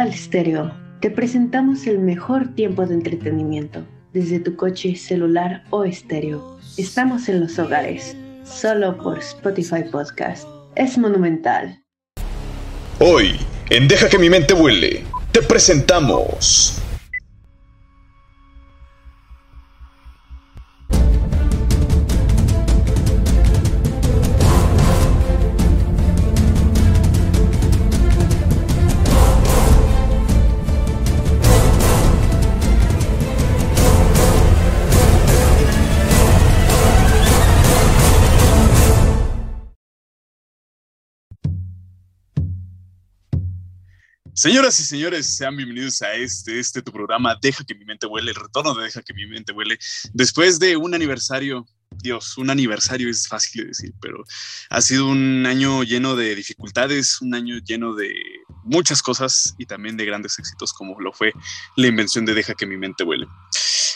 [0.00, 0.72] Monumental Stereo
[1.02, 6.58] te presentamos el mejor tiempo de entretenimiento desde tu coche, celular o estéreo.
[6.78, 10.48] Estamos en los hogares, solo por Spotify Podcast.
[10.74, 11.84] Es Monumental.
[12.98, 16.80] Hoy, en Deja que mi mente vuele, te presentamos
[44.40, 48.30] Señoras y señores, sean bienvenidos a este, este tu programa Deja que mi mente huele,
[48.30, 49.78] el retorno de Deja que mi mente huele.
[50.14, 54.24] Después de un aniversario, Dios, un aniversario es fácil de decir, pero
[54.70, 58.14] ha sido un año lleno de dificultades, un año lleno de
[58.64, 61.34] muchas cosas y también de grandes éxitos como lo fue
[61.76, 63.26] la invención de Deja que mi mente huele.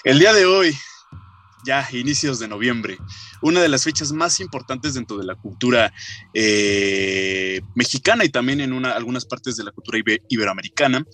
[0.04, 0.76] El día de hoy
[1.64, 2.98] ya inicios de noviembre,
[3.42, 5.92] una de las fechas más importantes dentro de la cultura
[6.32, 9.98] eh, mexicana y también en una, algunas partes de la cultura
[10.28, 11.04] iberoamericana.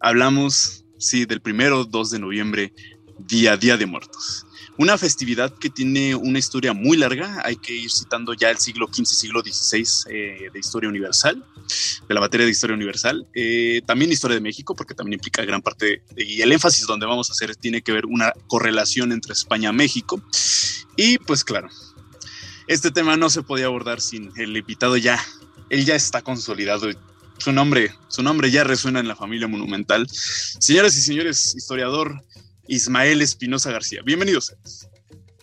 [0.00, 2.72] Hablamos, sí, del primero 2 de noviembre,
[3.18, 4.46] Día Día de Muertos.
[4.78, 8.88] Una festividad que tiene una historia muy larga, hay que ir citando ya el siglo
[8.90, 11.44] XV, siglo XVI eh, de historia universal,
[12.08, 15.60] de la materia de historia universal, eh, también historia de México, porque también implica gran
[15.60, 19.70] parte, y el énfasis donde vamos a hacer tiene que ver una correlación entre España
[19.70, 20.22] y México.
[20.96, 21.68] Y pues claro,
[22.66, 25.22] este tema no se podía abordar sin el invitado ya,
[25.68, 26.88] él ya está consolidado,
[27.36, 30.06] su nombre, su nombre ya resuena en la familia monumental.
[30.08, 32.22] Señoras y señores, historiador,
[32.66, 34.00] Ismael Espinosa García.
[34.04, 34.56] Bienvenidos.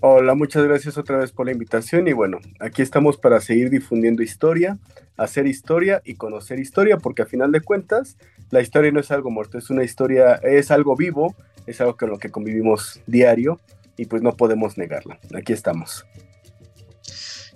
[0.01, 4.23] Hola, muchas gracias otra vez por la invitación y bueno, aquí estamos para seguir difundiendo
[4.23, 4.79] historia,
[5.17, 8.15] hacer historia y conocer historia, porque a final de cuentas
[8.49, 11.35] la historia no es algo muerto, es una historia, es algo vivo,
[11.67, 13.59] es algo con lo que convivimos diario
[13.97, 15.19] y pues no podemos negarla.
[15.35, 16.05] Aquí estamos.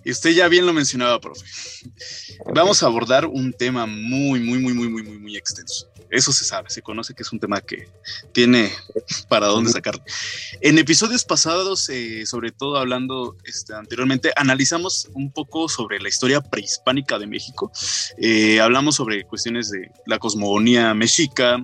[0.04, 1.46] Y usted ya bien lo mencionaba, profe.
[2.54, 5.93] Vamos a abordar un tema muy, muy, muy, muy, muy, muy, muy extenso.
[6.14, 7.90] Eso se sabe, se conoce que es un tema que
[8.34, 8.72] tiene
[9.30, 10.00] para dónde sacar.
[10.62, 16.40] En episodios pasados, eh, sobre todo hablando este, anteriormente, analizamos un poco sobre la historia
[16.40, 17.72] prehispánica de México.
[18.18, 21.58] Eh, hablamos sobre cuestiones de la cosmogonía mexica,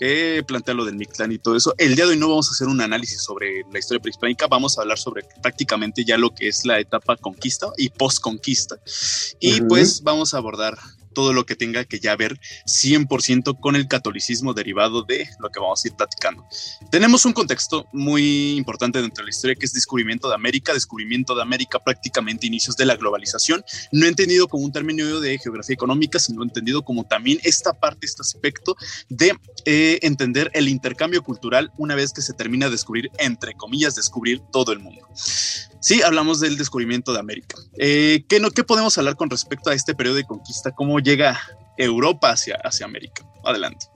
[0.00, 1.74] eh, plantea lo del Mictlán y todo eso.
[1.76, 4.78] El día de hoy no vamos a hacer un análisis sobre la historia prehispánica, vamos
[4.78, 8.76] a hablar sobre prácticamente ya lo que es la etapa conquista y post-conquista.
[9.40, 10.78] Y pues vamos a abordar
[11.16, 15.58] todo lo que tenga que ya ver 100% con el catolicismo derivado de lo que
[15.58, 16.44] vamos a ir platicando.
[16.90, 21.34] Tenemos un contexto muy importante dentro de la historia que es descubrimiento de América, descubrimiento
[21.34, 26.18] de América prácticamente inicios de la globalización, no entendido como un término de geografía económica,
[26.18, 28.76] sino entendido como también esta parte, este aspecto
[29.08, 29.32] de
[29.64, 34.42] eh, entender el intercambio cultural una vez que se termina de descubrir, entre comillas, descubrir
[34.52, 35.08] todo el mundo.
[35.86, 37.58] Sí, hablamos del descubrimiento de América.
[37.78, 40.72] Eh, ¿qué, no, ¿Qué podemos hablar con respecto a este periodo de conquista?
[40.72, 41.38] ¿Cómo llega
[41.76, 43.22] Europa hacia, hacia América?
[43.44, 43.86] Adelante.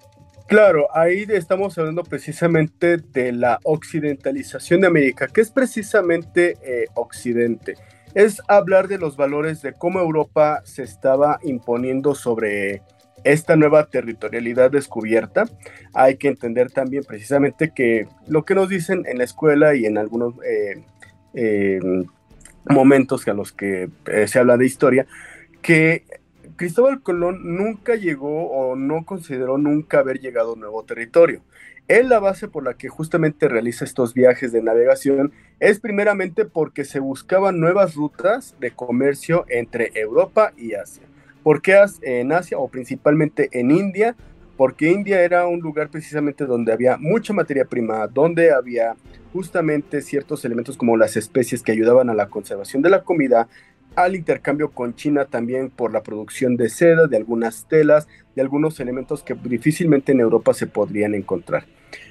[0.46, 7.74] Claro, ahí estamos hablando precisamente de la occidentalización de América, que es precisamente eh, Occidente.
[8.14, 12.82] Es hablar de los valores de cómo Europa se estaba imponiendo sobre
[13.24, 15.46] esta nueva territorialidad descubierta.
[15.92, 19.98] Hay que entender también precisamente que lo que nos dicen en la escuela y en
[19.98, 20.84] algunos eh,
[22.68, 25.06] momentos a los que eh, se habla de historia,
[25.62, 26.04] que
[26.56, 31.42] Cristóbal Colón nunca llegó o no consideró nunca haber llegado a un nuevo territorio.
[31.88, 36.84] Él la base por la que justamente realiza estos viajes de navegación es primeramente porque
[36.84, 41.02] se buscaban nuevas rutas de comercio entre Europa y Asia.
[41.42, 44.14] ¿Por qué en Asia o principalmente en India?
[44.60, 48.94] Porque India era un lugar precisamente donde había mucha materia prima, donde había
[49.32, 53.48] justamente ciertos elementos como las especies que ayudaban a la conservación de la comida,
[53.96, 58.78] al intercambio con China también por la producción de seda, de algunas telas, de algunos
[58.80, 61.64] elementos que difícilmente en Europa se podrían encontrar.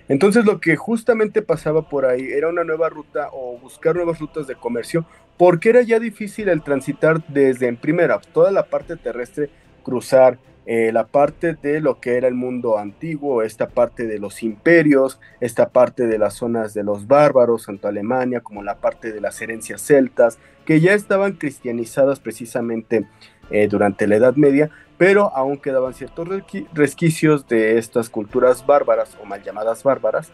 [0.07, 4.47] Entonces lo que justamente pasaba por ahí era una nueva ruta o buscar nuevas rutas
[4.47, 5.05] de comercio,
[5.37, 9.51] porque era ya difícil el transitar desde en primera, toda la parte terrestre,
[9.83, 10.39] cruzar
[10.71, 15.19] eh, la parte de lo que era el mundo antiguo, esta parte de los imperios,
[15.39, 19.41] esta parte de las zonas de los bárbaros, tanto Alemania como la parte de las
[19.41, 23.07] herencias celtas, que ya estaban cristianizadas precisamente
[23.49, 24.69] eh, durante la Edad Media,
[24.99, 26.27] pero aún quedaban ciertos
[26.71, 30.31] resquicios de estas culturas bárbaras o mal llamadas bárbaras,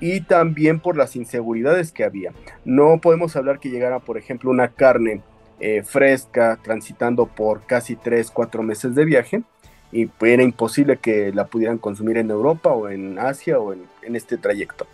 [0.00, 2.34] y también por las inseguridades que había.
[2.66, 5.22] No podemos hablar que llegara, por ejemplo, una carne
[5.60, 9.42] eh, fresca transitando por casi 3, 4 meses de viaje,
[9.90, 13.86] y pues, era imposible que la pudieran consumir en Europa o en Asia o en,
[14.14, 14.86] este trayecto.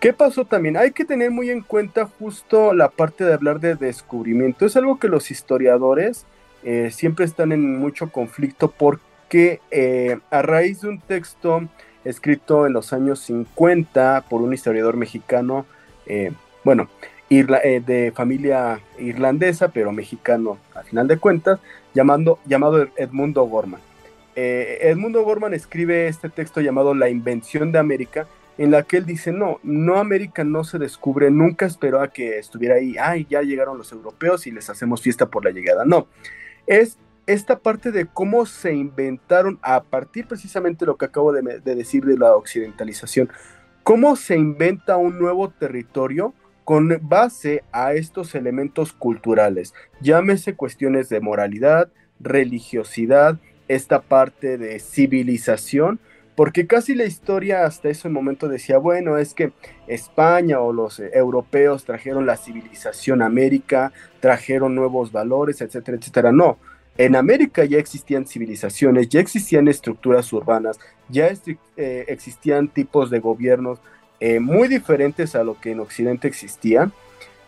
[0.00, 0.76] ¿Qué pasó también?
[0.76, 4.66] Hay que tener muy en cuenta justo la parte de hablar de descubrimiento.
[4.66, 6.26] Es algo que los historiadores
[6.62, 11.62] eh, siempre están en mucho conflicto porque eh, a raíz de un texto
[12.04, 15.64] escrito en los años 50 por un historiador mexicano,
[16.06, 16.32] eh,
[16.64, 16.88] bueno,
[17.30, 21.58] de familia irlandesa, pero mexicano a final de cuentas,
[21.92, 23.80] llamando, llamado Edmundo Gorman.
[24.36, 28.26] Eh, Edmundo Gorman escribe este texto llamado La invención de América,
[28.58, 32.38] en la que él dice, no, no América no se descubre, nunca esperó a que
[32.38, 35.84] estuviera ahí, ay, ya llegaron los europeos y les hacemos fiesta por la llegada.
[35.84, 36.06] No,
[36.66, 41.60] es esta parte de cómo se inventaron, a partir precisamente de lo que acabo de,
[41.60, 43.30] de decir de la occidentalización,
[43.82, 46.32] cómo se inventa un nuevo territorio
[46.64, 51.90] con base a estos elementos culturales, llámese cuestiones de moralidad,
[52.20, 53.38] religiosidad,
[53.68, 55.98] esta parte de civilización,
[56.34, 59.52] porque casi la historia hasta ese momento decía, bueno, es que
[59.86, 66.32] España o los europeos trajeron la civilización a América, trajeron nuevos valores, etcétera, etcétera.
[66.32, 66.58] No,
[66.96, 70.78] en América ya existían civilizaciones, ya existían estructuras urbanas,
[71.08, 71.28] ya
[71.76, 73.80] eh, existían tipos de gobiernos
[74.20, 76.90] eh, muy diferentes a lo que en Occidente existía.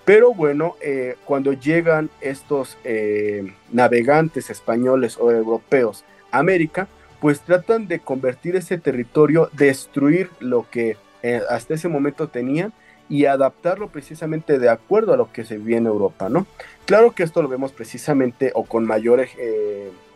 [0.07, 6.87] Pero bueno, eh, cuando llegan estos eh, navegantes españoles o europeos a América,
[7.21, 12.73] pues tratan de convertir ese territorio, destruir lo que eh, hasta ese momento tenían
[13.09, 16.47] y adaptarlo precisamente de acuerdo a lo que se vivía en Europa, ¿no?
[16.85, 19.27] Claro que esto lo vemos precisamente o con mayor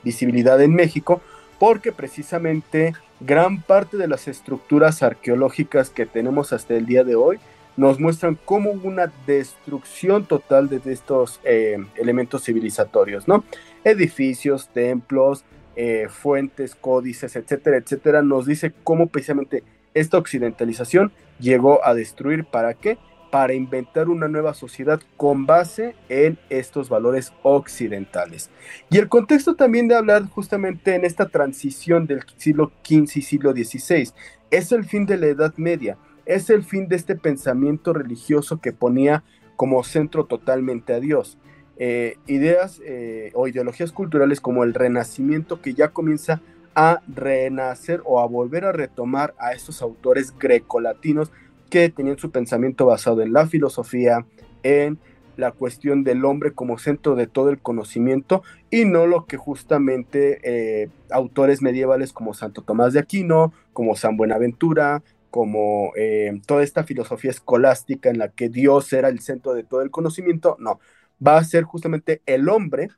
[0.05, 1.21] visibilidad en México,
[1.59, 7.41] porque precisamente gran parte de las estructuras arqueológicas que tenemos hasta el día de hoy
[7.81, 13.43] nos muestran cómo una destrucción total de estos eh, elementos civilizatorios, ¿no?
[13.85, 15.47] Edificios, templos,
[15.77, 22.75] eh, fuentes, códices, etcétera, etcétera, nos dice cómo precisamente esta occidentalización llegó a destruir, ¿para
[22.75, 22.99] qué?
[23.31, 28.51] Para inventar una nueva sociedad con base en estos valores occidentales.
[28.91, 33.53] Y el contexto también de hablar justamente en esta transición del siglo XV y siglo
[33.53, 34.11] XVI
[34.51, 38.73] es el fin de la Edad Media es el fin de este pensamiento religioso que
[38.73, 39.25] ponía
[39.57, 41.39] como centro totalmente a Dios.
[41.77, 46.43] Eh, ideas eh, o ideologías culturales como el renacimiento que ya comienza
[46.75, 51.33] a renacer o a volver a retomar a estos autores grecolatinos
[51.71, 54.27] que tenían su pensamiento basado en la filosofía,
[54.63, 54.99] en
[55.37, 60.41] la cuestión del hombre como centro de todo el conocimiento y no lo que justamente
[60.43, 66.85] eh, autores medievales como Santo Tomás de Aquino, como San Buenaventura, como eh, toda esta
[66.85, 70.81] filosofía escolástica en la que Dios era el centro de todo el conocimiento, no,
[71.27, 72.89] va a ser justamente el hombre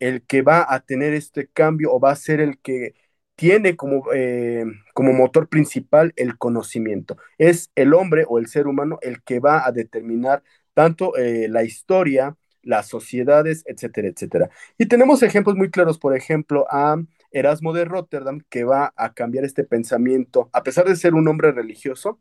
[0.00, 2.94] el que va a tener este cambio o va a ser el que
[3.34, 7.16] tiene como, eh, como motor principal el conocimiento.
[7.38, 10.42] Es el hombre o el ser humano el que va a determinar
[10.74, 14.50] tanto eh, la historia, las sociedades, etcétera, etcétera.
[14.78, 16.96] Y tenemos ejemplos muy claros, por ejemplo, a
[17.32, 21.52] Erasmo de Rotterdam, que va a cambiar este pensamiento, a pesar de ser un hombre
[21.52, 22.18] religioso,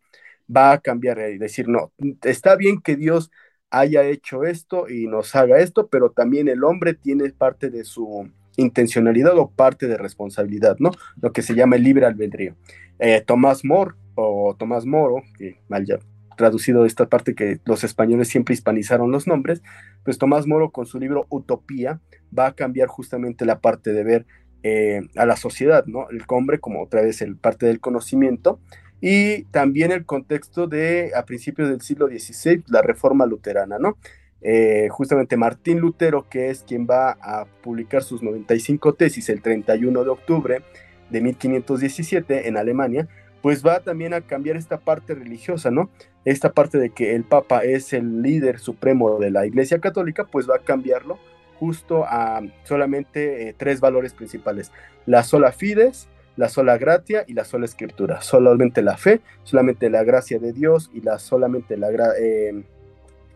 [0.55, 1.91] va a cambiar y decir, no,
[2.24, 3.31] está bien que Dios
[3.69, 8.29] haya hecho esto y nos haga esto, pero también el hombre tiene parte de su
[8.57, 10.91] intencionalidad o parte de responsabilidad, ¿no?
[11.21, 12.55] Lo que se llama el libre albedrío.
[13.00, 16.00] Eh, Tomás More o Tomás Moro, que mal ya
[16.36, 19.62] traducido esta parte que los españoles siempre hispanizaron los nombres,
[20.03, 22.00] pues Tomás Moro con su libro Utopía
[22.38, 24.25] va a cambiar justamente la parte de ver
[24.63, 26.10] eh, a la sociedad, ¿no?
[26.10, 28.60] El hombre como otra vez el parte del conocimiento
[29.01, 33.98] y también el contexto de a principios del siglo XVI, la reforma luterana, ¿no?
[34.41, 40.03] Eh, justamente Martín Lutero, que es quien va a publicar sus 95 tesis el 31
[40.03, 40.62] de octubre
[41.10, 43.08] de 1517 en Alemania,
[43.41, 45.89] pues va también a cambiar esta parte religiosa, ¿no?
[46.25, 50.48] Esta parte de que el Papa es el líder supremo de la Iglesia Católica, pues
[50.50, 51.18] va a cambiarlo
[51.62, 54.72] justo a solamente eh, tres valores principales,
[55.06, 60.03] la sola fides, la sola gratia y la sola escritura, solamente la fe, solamente la
[60.03, 61.89] gracia de Dios y la solamente la
[62.20, 62.63] eh,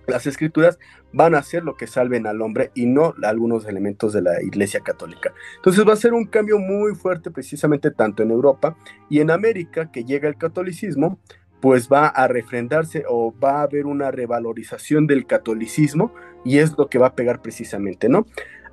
[0.07, 0.79] las escrituras
[1.13, 4.79] van a ser lo que salven al hombre y no algunos elementos de la Iglesia
[4.79, 5.31] Católica.
[5.57, 8.75] Entonces va a ser un cambio muy fuerte precisamente tanto en Europa
[9.07, 11.19] y en América que llega el catolicismo,
[11.61, 16.11] pues va a refrendarse o va a haber una revalorización del catolicismo
[16.45, 18.25] y es lo que va a pegar precisamente, ¿no?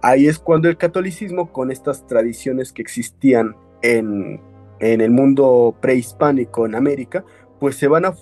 [0.03, 4.41] Ahí es cuando el catolicismo con estas tradiciones que existían en,
[4.79, 7.25] el mundo prehispánico en América,
[7.61, 8.15] pues se van a,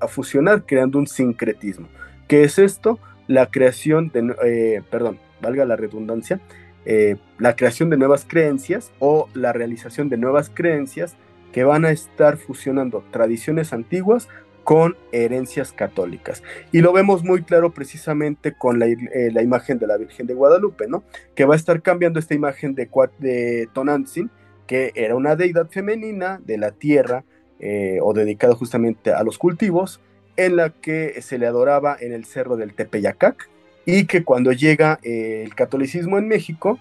[0.00, 1.88] a fusionar creando un sincretismo.
[2.28, 3.00] ¿Qué es esto?
[3.26, 6.40] La creación de, eh, perdón, valga la redundancia,
[6.86, 11.16] eh, la creación de nuevas creencias o la realización de nuevas creencias
[11.52, 14.28] que van a estar fusionando tradiciones antiguas
[14.64, 16.42] con herencias católicas.
[16.72, 20.88] Y lo vemos muy claro precisamente con la, eh, imagen de la Virgen de Guadalupe,
[20.88, 21.04] ¿no?
[21.34, 24.30] Que va a estar cambiando esta imagen de, de Tonantzin,
[24.66, 27.24] que era una deidad femenina de la tierra
[27.60, 30.00] eh, o dedicada justamente a los cultivos,
[30.36, 33.48] en la que se le adoraba en el cerro del Tepeyacac
[33.84, 36.80] y que cuando llega eh, el catolicismo en México,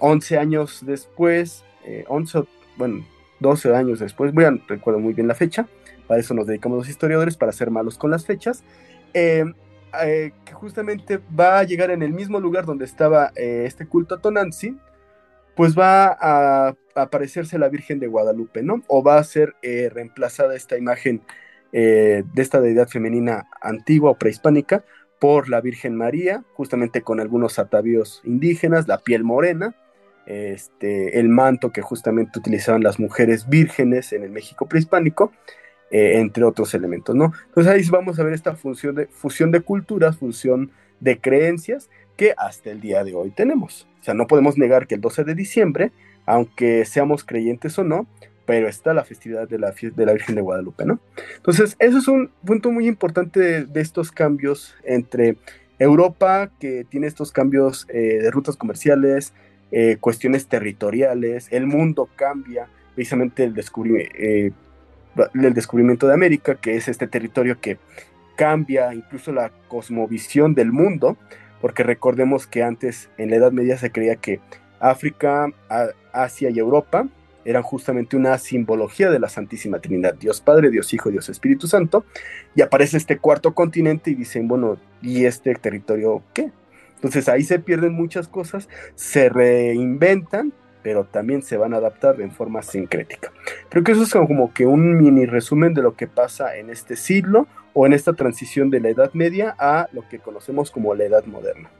[0.00, 1.64] 11 años después,
[2.08, 2.42] 11,
[2.76, 3.06] bueno,
[3.38, 5.68] 12 años después, bueno, recuerdo muy bien la fecha,
[6.06, 8.64] para eso nos dedicamos los historiadores, para ser malos con las fechas,
[9.14, 9.44] eh,
[10.02, 14.14] eh, que justamente va a llegar en el mismo lugar donde estaba eh, este culto
[14.14, 14.80] a Tonantzin,
[15.54, 18.82] pues va a, aparecerse la Virgen de Guadalupe, ¿no?
[18.88, 21.22] O va a ser reemplazada esta imagen
[21.72, 24.82] de esta deidad femenina antigua o prehispánica
[25.18, 29.74] por la Virgen María, justamente con algunos atavíos indígenas, la piel morena,
[30.26, 35.32] este, el manto que justamente utilizaban las mujeres vírgenes en el México prehispánico,
[35.90, 37.32] eh, entre otros elementos, ¿no?
[37.48, 42.34] Entonces ahí vamos a ver esta función de, fusión de culturas, fusión de creencias que
[42.36, 43.86] hasta el día de hoy tenemos.
[44.00, 45.92] O sea, no podemos negar que el 12 de diciembre,
[46.24, 48.06] aunque seamos creyentes o no,
[48.46, 51.00] pero está la festividad de la, de la Virgen de Guadalupe, ¿no?
[51.36, 55.36] Entonces, eso es un punto muy importante de, estos cambios entre
[55.78, 59.34] Europa, que tiene estos cambios eh, de rutas comerciales,
[59.72, 64.14] eh, cuestiones territoriales, el mundo cambia, precisamente el descubrimiento,
[65.34, 67.78] el descubrimiento de América, que es este territorio que
[68.36, 71.16] cambia incluso la cosmovisión del mundo,
[71.60, 74.40] porque recordemos que antes en la Edad Media se creía que
[74.78, 75.48] África,
[76.12, 77.08] Asia y Europa
[77.46, 82.04] eran justamente una simbología de la Santísima Trinidad, Dios Padre, Dios Hijo, Dios Espíritu Santo,
[82.54, 86.50] y aparece este cuarto continente y dicen, bueno, ¿y este territorio qué?
[86.96, 90.52] Entonces ahí se pierden muchas cosas, se reinventan
[90.86, 93.32] pero también se van a adaptar en forma sincrética.
[93.70, 96.94] Creo que eso es como que un mini resumen de lo que pasa en este
[96.94, 101.02] siglo o en esta transición de la Edad Media a lo que conocemos como la
[101.02, 101.72] Edad Moderna.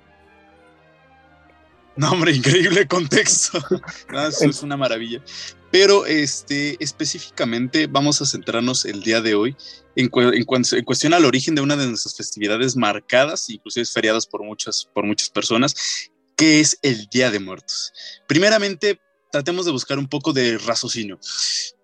[1.94, 3.60] No, hombre, increíble contexto.
[4.40, 5.22] es una maravilla.
[5.70, 9.56] Pero este, específicamente vamos a centrarnos el día de hoy
[9.94, 14.90] en, en, cuestión al origen de una de nuestras festividades marcadas, inclusive feriadas por muchas,
[14.92, 17.92] por muchas personas, ¿Qué es el Día de Muertos?
[18.26, 19.00] Primeramente,
[19.32, 21.18] tratemos de buscar un poco de raciocinio.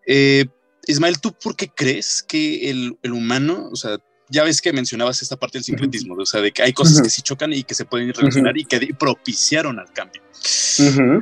[0.06, 0.44] Eh,
[0.86, 5.36] Ismael, ¿tú por qué crees que el, humano, o sea, ya ves que mencionabas esta
[5.36, 7.84] parte del sincretismo, o sea, de que hay cosas que sí chocan y que se
[7.84, 10.22] pueden relacionar y que propiciaron al cambio.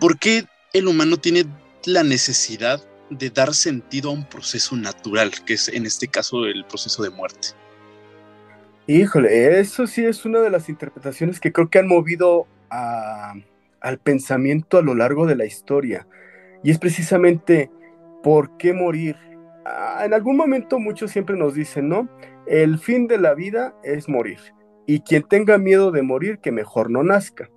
[0.01, 1.45] ¿Por qué el humano tiene
[1.85, 6.65] la necesidad de dar sentido a un proceso natural, que es en este caso el
[6.65, 7.49] proceso de muerte?
[8.87, 14.79] Híjole, eso sí es una de las interpretaciones que creo que han movido al pensamiento
[14.79, 16.07] a lo largo de la historia.
[16.63, 17.71] Y es precisamente
[18.23, 19.17] por qué morir.
[19.65, 22.09] Ah, en algún momento muchos siempre nos dicen, ¿no?
[22.47, 24.39] El fin de la vida es morir.
[24.87, 27.49] Y quien tenga miedo de morir, que mejor no nazca.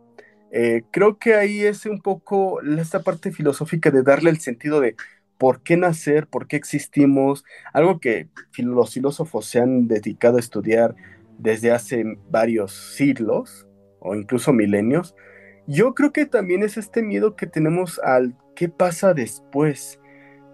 [0.51, 4.96] Eh, creo que ahí es un poco esta parte filosófica de darle el sentido de
[5.39, 7.43] por qué nacer, por qué existimos,
[7.74, 10.96] algo que los filósofos se han dedicado a estudiar
[11.39, 13.67] desde hace varios siglos,
[14.04, 15.16] o incluso milenios,
[15.66, 20.00] yo creo que también es este miedo que tenemos al qué pasa después.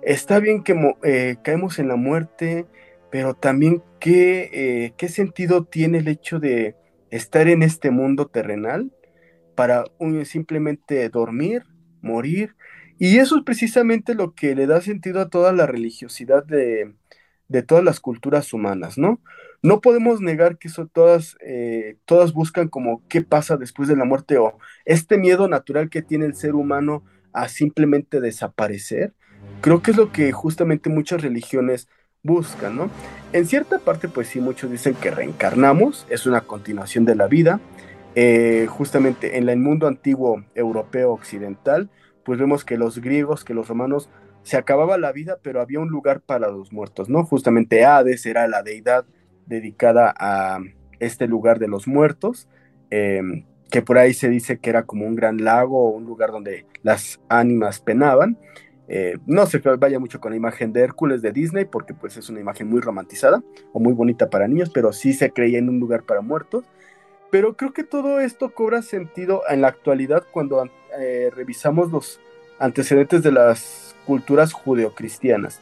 [0.01, 2.67] Está bien que eh, caemos en la muerte,
[3.11, 6.75] pero también qué, eh, qué sentido tiene el hecho de
[7.09, 8.91] estar en este mundo terrenal
[9.55, 9.83] para
[10.23, 11.63] simplemente dormir,
[12.01, 12.55] morir.
[12.99, 16.93] Y eso es precisamente lo que le da sentido a toda la religiosidad de,
[17.47, 19.21] de todas las culturas humanas, ¿no?
[19.61, 24.05] No podemos negar que eso todas, eh, todas buscan como qué pasa después de la
[24.05, 29.13] muerte o este miedo natural que tiene el ser humano a simplemente desaparecer.
[29.61, 31.89] Creo que es lo que justamente muchas religiones
[32.23, 32.89] buscan, ¿no?
[33.33, 37.59] En cierta parte, pues sí, muchos dicen que reencarnamos, es una continuación de la vida.
[38.15, 41.89] Eh, justamente en el mundo antiguo europeo occidental,
[42.23, 44.09] pues vemos que los griegos, que los romanos
[44.43, 47.23] se acababa la vida, pero había un lugar para los muertos, ¿no?
[47.23, 49.05] Justamente Hades era la deidad
[49.49, 50.59] dedicada a
[50.99, 52.47] este lugar de los muertos,
[52.89, 56.31] em, que por ahí se dice que era como un gran lago o un lugar
[56.31, 58.37] donde las ánimas penaban.
[58.87, 62.29] Eh, no se vaya mucho con la imagen de Hércules de Disney, porque pues es
[62.29, 65.79] una imagen muy romantizada o muy bonita para niños, pero sí se creía en un
[65.79, 66.65] lugar para muertos.
[67.29, 72.19] Pero creo que todo esto cobra sentido en la actualidad cuando eh, revisamos los
[72.57, 75.61] antecedentes de las culturas judeocristianas.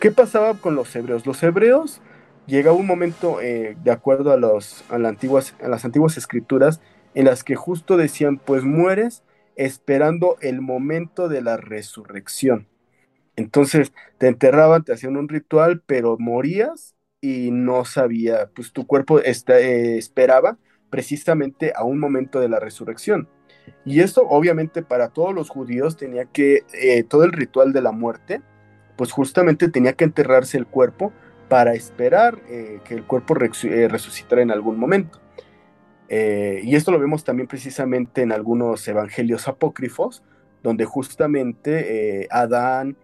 [0.00, 1.24] ¿Qué pasaba con los hebreos?
[1.24, 2.02] Los hebreos
[2.46, 6.80] llegaba un momento, eh, de acuerdo a, los, a, antiguas, a las antiguas escrituras,
[7.14, 9.22] en las que justo decían, pues mueres
[9.56, 12.68] esperando el momento de la resurrección.
[13.36, 19.20] Entonces te enterraban, te hacían un ritual, pero morías y no sabía, pues tu cuerpo
[19.20, 20.58] eh, esperaba
[20.90, 23.28] precisamente a un momento de la resurrección.
[23.84, 27.92] Y esto obviamente para todos los judíos tenía que, eh, todo el ritual de la
[27.92, 28.42] muerte,
[28.96, 31.12] pues justamente tenía que enterrarse el cuerpo
[31.48, 35.20] para esperar eh, que el cuerpo resucitara en algún momento.
[36.08, 40.22] y esto lo vemos también precisamente en algunos evangelios apócrifos,
[40.62, 42.96] donde justamente Adán,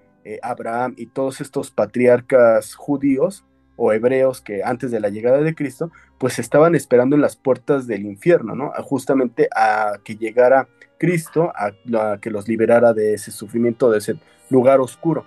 [0.42, 3.44] Abraham y todos estos patriarcas judíos
[3.76, 7.86] o hebreos que antes de la llegada de Cristo, pues estaban esperando en las puertas
[7.86, 8.72] del infierno, ¿no?
[8.82, 10.68] justamente a que llegara
[10.98, 11.72] Cristo, a,
[12.20, 14.14] que los liberara de ese sufrimiento, de ese
[14.50, 15.26] lugar oscuro.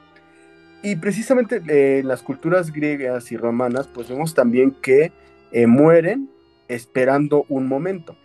[0.82, 5.12] Y precisamente eh, en las culturas griegas y romanas, pues vemos también que
[5.52, 6.30] eh, mueren
[6.68, 8.16] esperando un momento.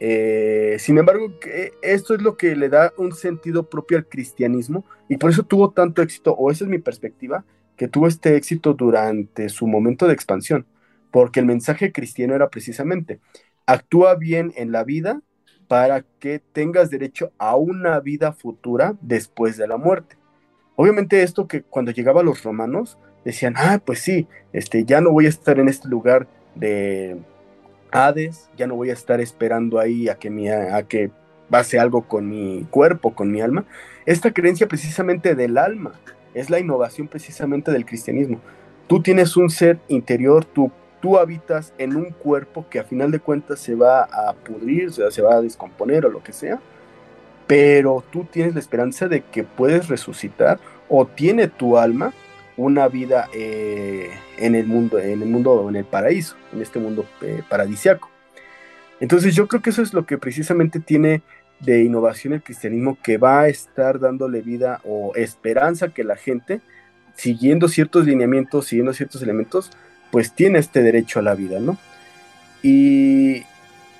[0.00, 1.32] Eh, sin embargo,
[1.82, 5.70] esto es lo que le da un sentido propio al cristianismo y por eso tuvo
[5.70, 7.44] tanto éxito, o esa es mi perspectiva,
[7.76, 10.66] que tuvo este éxito durante su momento de expansión,
[11.10, 13.20] porque el mensaje cristiano era precisamente,
[13.66, 15.22] actúa bien en la vida
[15.68, 20.16] para que tengas derecho a una vida futura después de la muerte.
[20.76, 25.26] Obviamente esto que cuando llegaba los romanos decían, ah, pues sí, este, ya no voy
[25.26, 27.16] a estar en este lugar de
[27.90, 31.10] Hades, ya no voy a estar esperando ahí a que, mi, a que
[31.48, 33.64] pase algo con mi cuerpo, con mi alma.
[34.06, 35.92] Esta creencia precisamente del alma,
[36.34, 38.40] es la innovación precisamente del cristianismo.
[38.88, 43.20] Tú tienes un ser interior, tú, tú habitas en un cuerpo que a final de
[43.20, 46.60] cuentas se va a pudrir, se va a descomponer o lo que sea,
[47.46, 50.58] pero tú tienes la esperanza de que puedes resucitar
[50.88, 52.12] o tiene tu alma
[52.56, 57.04] una vida eh, en el mundo, en el mundo, en el paraíso, en este mundo
[57.20, 58.10] eh, paradisiaco.
[59.00, 61.22] Entonces yo creo que eso es lo que precisamente tiene
[61.60, 66.60] de innovación el cristianismo que va a estar dándole vida o esperanza que la gente,
[67.16, 69.70] siguiendo ciertos lineamientos, siguiendo ciertos elementos,
[70.10, 71.76] pues tiene este derecho a la vida, ¿no?
[72.62, 73.03] Y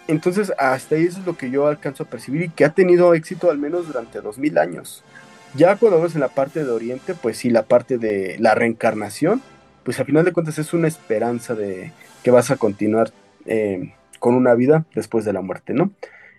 [0.08, 3.14] entonces hasta ahí eso es lo que yo alcanzo a percibir y que ha tenido
[3.14, 5.02] éxito al menos durante dos mil años.
[5.54, 9.40] Ya cuando vemos en la parte de Oriente, pues sí, la parte de la reencarnación,
[9.84, 13.12] pues al final de cuentas es una esperanza de que vas a continuar
[13.46, 15.92] eh, con una vida después de la muerte, ¿no?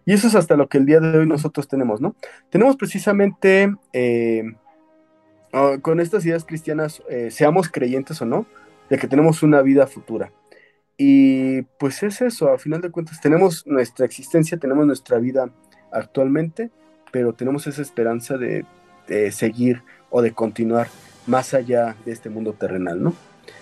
[0.05, 2.15] Y eso es hasta lo que el día de hoy nosotros tenemos, ¿no?
[2.49, 4.43] Tenemos precisamente eh,
[5.53, 8.45] ah, con estas ideas cristianas, eh, seamos creyentes o no,
[8.89, 10.31] de que tenemos una vida futura.
[10.97, 15.49] Y pues es eso, a final de cuentas tenemos nuestra existencia, tenemos nuestra vida
[15.91, 16.69] actualmente,
[17.11, 18.65] pero tenemos esa esperanza de,
[19.31, 20.87] seguir o de continuar
[21.27, 23.13] más allá de este mundo terrenal, ¿no?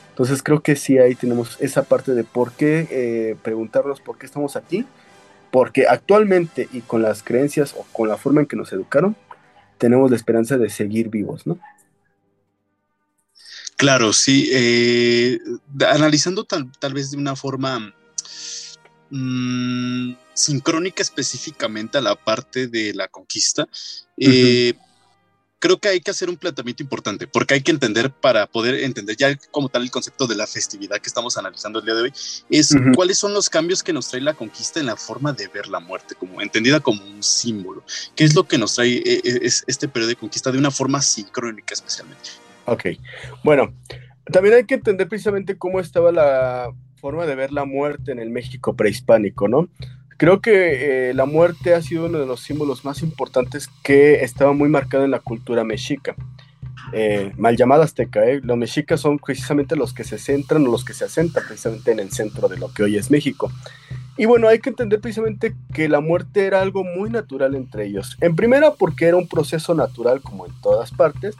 [0.09, 4.25] Entonces creo que sí ahí tenemos esa parte de por qué eh, preguntarnos por qué
[4.25, 4.85] estamos aquí
[5.53, 9.15] porque actualmente y con las creencias o con la forma en que nos educaron,
[9.77, 11.59] tenemos la esperanza de seguir vivos, ¿no?
[13.83, 14.49] Claro, sí.
[14.53, 15.39] Eh,
[15.89, 17.93] analizando tal, vez de una forma
[19.09, 23.67] mm, sincrónica específicamente a la parte de la conquista,
[24.15, 24.75] eh,
[25.59, 29.17] creo que hay que hacer un planteamiento importante, porque hay que entender para poder entender
[29.17, 32.13] ya como tal el concepto de la festividad que estamos analizando el día de hoy,
[32.49, 35.67] es cuáles son los cambios que nos trae la conquista en la forma de ver
[35.67, 37.83] la muerte, como entendida como un símbolo.
[38.15, 41.01] ¿Qué es lo que nos trae eh, eh, este periodo de conquista de una forma
[41.01, 42.42] sincrónica especialmente?
[42.65, 42.85] Ok,
[43.43, 43.73] bueno,
[44.31, 48.29] también hay que entender precisamente cómo estaba la forma de ver la muerte en el
[48.29, 49.67] México prehispánico, ¿no?
[50.17, 54.53] Creo que eh, la muerte ha sido uno de los símbolos más importantes que estaba
[54.53, 56.15] muy marcado en la cultura mexica.
[56.91, 58.39] Eh, mal llamada azteca, ¿eh?
[58.43, 61.99] los mexicas son precisamente los que se centran o los que se asentan precisamente en
[61.99, 63.51] el centro de lo que hoy es México.
[64.15, 68.15] Y bueno, hay que entender precisamente que la muerte era algo muy natural entre ellos.
[68.21, 71.35] En primera, porque era un proceso natural como en todas partes,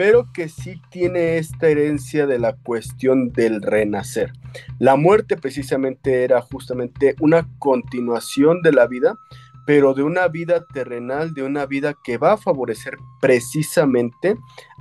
[0.00, 4.32] pero que sí tiene esta herencia de la cuestión del renacer.
[4.78, 9.18] La muerte precisamente era justamente una continuación de la vida,
[9.66, 14.36] pero de una vida terrenal, de una vida que va a favorecer precisamente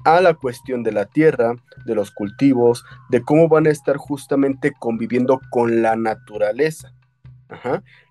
[0.05, 1.53] a la cuestión de la tierra,
[1.85, 6.93] de los cultivos, de cómo van a estar justamente conviviendo con la naturaleza.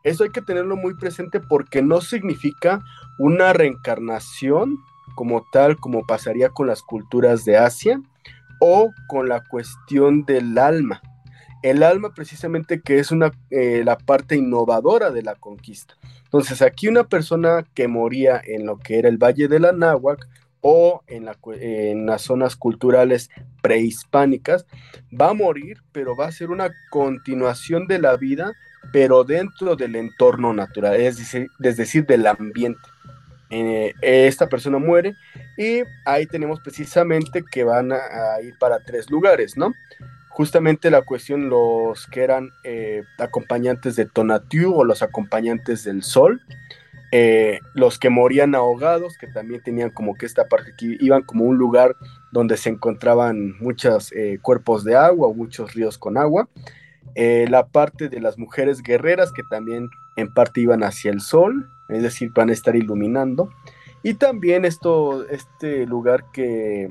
[0.03, 2.83] Eso hay que tenerlo muy presente porque no significa
[3.19, 4.77] una reencarnación
[5.19, 8.01] como tal, como pasaría con las culturas de Asia,
[8.61, 11.03] o con la cuestión del alma.
[11.65, 15.95] El alma precisamente que es una, eh, la parte innovadora de la conquista.
[16.23, 20.25] Entonces aquí una persona que moría en lo que era el Valle de la Náhuac
[20.61, 21.29] o en,
[21.61, 23.29] en las zonas culturales
[23.61, 24.67] prehispánicas,
[25.21, 28.53] va a morir, pero va a ser una continuación de la vida,
[28.93, 32.79] pero dentro del entorno natural, es decir, es decir del ambiente.
[33.51, 35.17] Eh, esta persona muere
[35.57, 37.99] y ahí tenemos precisamente que van a,
[38.43, 39.73] ir para tres lugares, ¿no?
[40.29, 46.43] Justamente la cuestión, los que eran eh, acompañantes de Tonatiuh o los acompañantes del sol,
[47.11, 51.45] eh, los que morían ahogados, que también tenían como que esta parte, que iban como
[51.45, 51.97] un lugar
[52.31, 56.49] donde se encontraban muchos cuerpos de agua muchos ríos con agua,
[57.17, 62.03] la parte de las mujeres guerreras, que también en parte iban hacia el sol, es
[62.03, 63.51] decir, van a estar iluminando.
[64.03, 66.91] Y también esto, este lugar que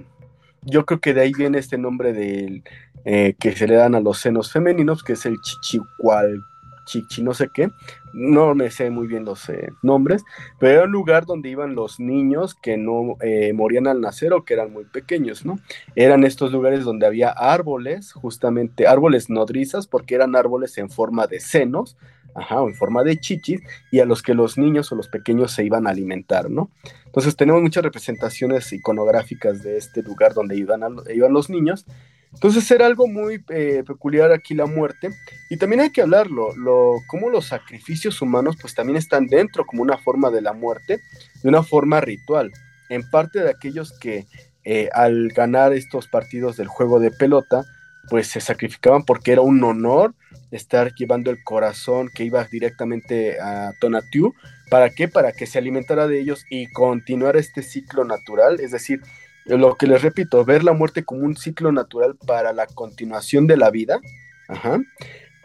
[0.63, 2.63] yo creo que de ahí viene este nombre del
[3.05, 6.43] eh, que se le dan a los senos femeninos, que es el chichicual,
[6.87, 7.69] chichi no sé qué,
[8.13, 10.23] no me sé muy bien los eh, nombres,
[10.59, 14.43] pero era un lugar donde iban los niños que no eh, morían al nacer o
[14.43, 15.59] que eran muy pequeños, ¿no?
[15.95, 21.39] Eran estos lugares donde había árboles, justamente árboles nodrizas, porque eran árboles en forma de
[21.39, 21.97] senos,
[22.37, 25.65] ajá, en forma de chichis, y a los que los niños o los pequeños se
[25.65, 26.69] iban a alimentar, ¿no?
[27.05, 30.81] Entonces tenemos muchas representaciones iconográficas de este lugar donde iban,
[31.13, 31.85] iban los niños.
[32.33, 35.09] Entonces era algo muy eh, peculiar aquí la muerte.
[35.49, 39.81] Y también hay que hablarlo, lo, cómo los sacrificios humanos pues también están dentro como
[39.81, 40.99] una forma de la muerte,
[41.41, 42.51] de una forma ritual.
[42.89, 44.27] En parte de aquellos que
[44.63, 47.65] eh, al ganar estos partidos del juego de pelota,
[48.09, 50.13] pues se sacrificaban porque era un honor
[50.51, 54.33] estar llevando el corazón que iba directamente a Tonatiuh.
[54.69, 55.07] ¿Para qué?
[55.07, 58.59] Para que se alimentara de ellos y continuar este ciclo natural.
[58.59, 59.01] Es decir,
[59.45, 63.57] lo que les repito, ver la muerte como un ciclo natural para la continuación de
[63.57, 63.99] la vida.
[64.47, 64.79] Ajá.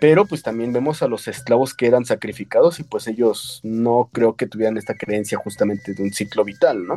[0.01, 4.35] Pero pues también vemos a los esclavos que eran sacrificados y pues ellos no creo
[4.35, 6.97] que tuvieran esta creencia justamente de un ciclo vital, ¿no?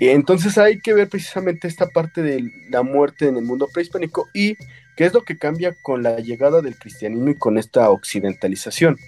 [0.00, 4.56] Entonces hay que ver precisamente esta parte de la muerte en el mundo prehispánico y
[4.96, 8.98] ¿Qué es lo que cambia con la llegada del cristianismo y con esta occidentalización?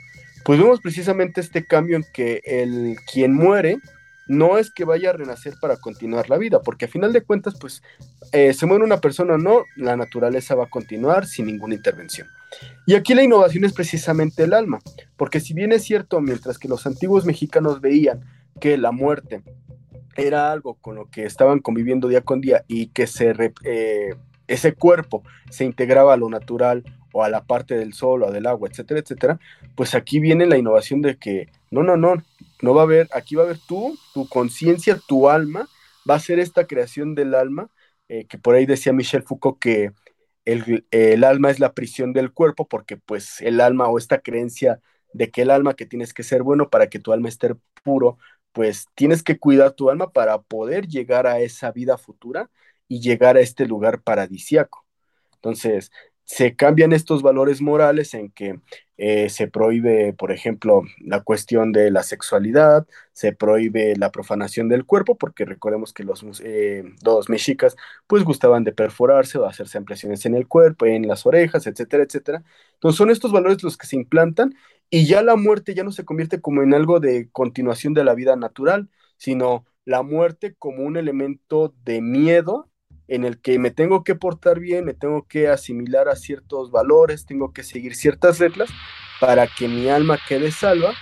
[0.45, 3.79] Pues vemos precisamente este cambio en que el quien muere
[4.27, 7.55] no es que vaya a renacer para continuar la vida, porque a final de cuentas,
[7.61, 7.83] pues
[8.33, 12.27] eh, se muere una persona o no, la naturaleza va a continuar sin ninguna intervención.
[12.87, 14.81] Y aquí la innovación es precisamente el alma,
[15.17, 18.23] porque si bien es cierto, mientras que los antiguos mexicanos veían
[18.61, 19.43] que la muerte
[20.17, 24.15] era algo con lo que estaban conviviendo día con día y que se eh,
[24.47, 28.47] ese cuerpo se integraba a lo natural o a la parte del sol o del
[28.47, 29.39] agua, etcétera, etcétera,
[29.77, 32.15] pues aquí viene la innovación de que no, no, no,
[32.61, 35.69] no va a haber, aquí va a haber tú, tu conciencia, tu alma,
[36.09, 37.71] va a ser esta creación del alma,
[38.09, 39.93] eh, que por ahí decía Michel Foucault que
[40.45, 44.81] el, el, alma es la prisión del cuerpo, porque pues el alma o esta creencia
[45.13, 48.19] de que el alma que tienes que ser bueno para que tu alma esté puro,
[48.55, 52.51] pues tienes que cuidar tu alma para poder llegar a esa vida futura
[52.89, 54.87] y llegar a este lugar paradisiaco.
[55.35, 55.91] Entonces,
[56.25, 58.61] se cambian estos valores morales en que
[58.97, 64.85] eh, se prohíbe, por ejemplo, la cuestión de la sexualidad, se prohíbe la profanación del
[64.85, 67.77] cuerpo, porque recordemos que los, eh, dos mexicas
[68.07, 72.45] pues gustaban de perforarse o hacerse impresiones en el cuerpo, en las orejas, etcétera, etcétera.
[72.75, 74.55] Entonces son estos valores los que se implantan
[74.91, 78.15] y ya la muerte ya no se convierte como en algo de continuación de la
[78.15, 82.71] vida natural, sino la muerte como un elemento de miedo
[83.09, 87.27] en el que me tengo que portar bien, me tengo que asimilar a ciertos valores,
[87.27, 88.71] tengo que seguir ciertas reglas
[89.21, 90.93] para que mi alma quede salva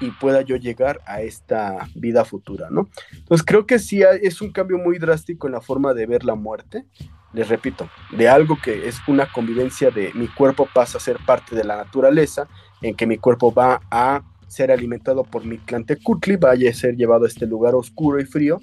[0.00, 2.88] y pueda yo llegar a esta vida futura, ¿no?
[3.12, 6.34] Entonces creo que sí es un cambio muy drástico en la forma de ver la
[6.34, 6.86] muerte.
[7.32, 11.56] Les repito, de algo que es una convivencia de mi cuerpo pasa a ser parte
[11.56, 12.46] de la naturaleza,
[12.82, 17.24] en que mi cuerpo va a ser alimentado por mi Tlantecutli, vaya a ser llevado
[17.24, 18.60] a este lugar oscuro y frío,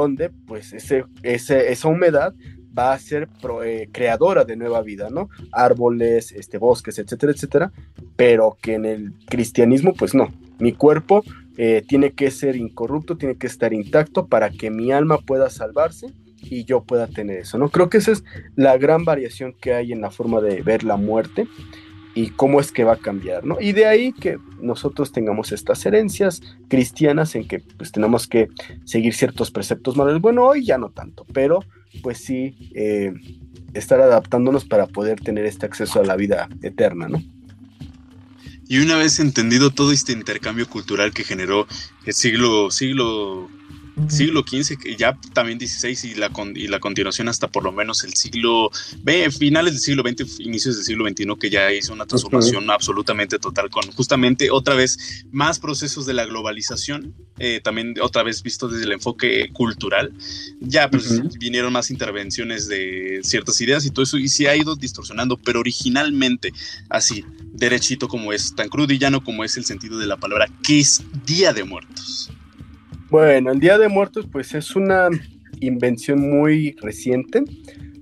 [0.00, 2.34] donde pues ese, esa humedad
[2.76, 3.28] va a ser
[3.64, 5.28] eh, creadora de nueva vida, ¿no?
[5.52, 7.72] Árboles, este, bosques, etcétera, etcétera,
[8.16, 10.28] pero que en el cristianismo pues no,
[10.58, 11.22] mi cuerpo
[11.56, 16.08] eh, tiene que ser incorrupto, tiene que estar intacto para que mi alma pueda salvarse
[16.42, 17.70] y yo pueda tener eso, ¿no?
[17.70, 20.96] Creo que esa es la gran variación que hay en la forma de ver la
[20.96, 21.48] muerte
[22.16, 23.58] y cómo es que va a cambiar, ¿no?
[23.60, 28.48] Y de ahí que nosotros tengamos estas herencias cristianas en que pues tenemos que
[28.86, 30.22] seguir ciertos preceptos morales.
[30.22, 31.62] Bueno, hoy ya no tanto, pero
[32.02, 33.12] pues sí eh,
[33.74, 37.22] estar adaptándonos para poder tener este acceso a la vida eterna, ¿no?
[38.66, 41.66] Y una vez entendido todo este intercambio cultural que generó
[42.06, 43.50] el siglo, siglo
[44.08, 48.04] siglo XV, que ya también XVI y la, y la continuación hasta por lo menos
[48.04, 48.70] el siglo,
[49.38, 53.70] finales del siglo XX, inicios del siglo XXI, que ya hizo una transformación absolutamente total
[53.70, 58.84] con justamente otra vez más procesos de la globalización, eh, también otra vez visto desde
[58.84, 60.12] el enfoque cultural,
[60.60, 64.76] ya pues vinieron más intervenciones de ciertas ideas y todo eso, y se ha ido
[64.76, 66.52] distorsionando, pero originalmente
[66.90, 70.48] así, derechito como es, tan crudo y llano como es el sentido de la palabra,
[70.62, 72.30] que es Día de Muertos
[73.08, 75.08] Bueno, el Día de Muertos pues es una
[75.60, 77.44] invención muy reciente,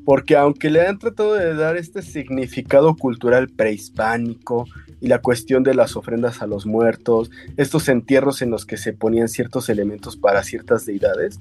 [0.07, 4.65] porque aunque le han tratado de dar este significado cultural prehispánico
[5.03, 8.95] y la cuestión de las ofrendas a los muertos, estos entierros en los que se
[8.95, 11.39] ponían ciertos elementos para ciertas deidades,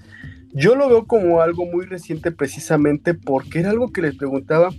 [0.51, 4.71] yo lo veo como algo muy reciente precisamente porque era algo que les preguntaba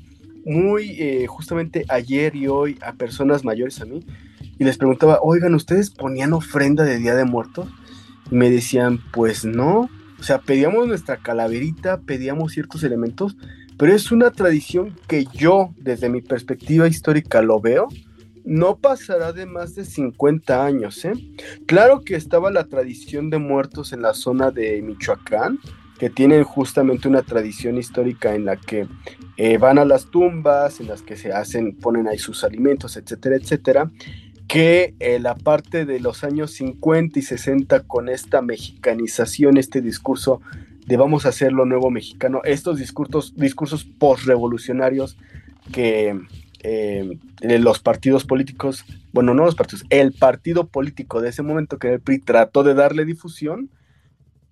[0.45, 4.05] muy eh, justamente ayer y hoy a personas mayores a mí
[4.59, 7.67] y les preguntaba, oigan, ¿ustedes ponían ofrenda de Día de Muertos?
[8.31, 13.37] Me decían, pues no, o sea, pedíamos nuestra calaverita, pedíamos ciertos elementos,
[13.77, 17.89] pero es una tradición que yo, desde mi perspectiva histórica, lo veo,
[18.45, 21.05] no pasará de más de 50 años.
[21.05, 21.13] ¿eh?
[21.67, 25.59] Claro que estaba la tradición de muertos en la zona de Michoacán,
[25.99, 28.87] que tienen justamente una tradición histórica en la que
[29.37, 33.37] eh, van a las tumbas, en las que se hacen, ponen ahí sus alimentos, etcétera,
[33.37, 33.91] etcétera,
[34.55, 40.41] que eh, la parte de los años 50 y 60 con esta mexicanización, este discurso
[40.87, 45.19] de vamos a hacer lo nuevo mexicano, estos discursos, discursos postrevolucionarios
[45.73, 46.17] que
[46.61, 51.95] eh, los partidos políticos, bueno, no los partidos, el partido político de ese momento que
[51.95, 53.71] el PRI trató de darle difusión,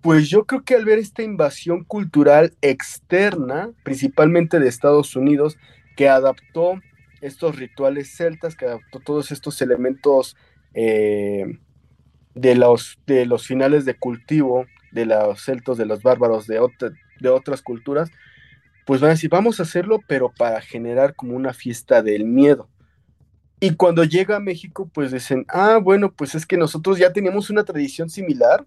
[0.01, 5.55] pues yo creo que al ver esta invasión cultural externa, principalmente de Estados Unidos,
[5.95, 6.81] que adaptó
[7.23, 10.35] estos rituales celtas, que adaptó todos estos elementos
[10.73, 11.59] eh,
[12.35, 16.61] de, los, de los finales de cultivo de los celtos, de los bárbaros, de,
[17.19, 18.11] de otras culturas,
[18.85, 22.69] pues van a decir, vamos a hacerlo, pero para generar como una fiesta del miedo.
[23.59, 27.49] Y cuando llega a México, pues dicen, ah, bueno, pues es que nosotros ya teníamos
[27.49, 28.65] una tradición similar,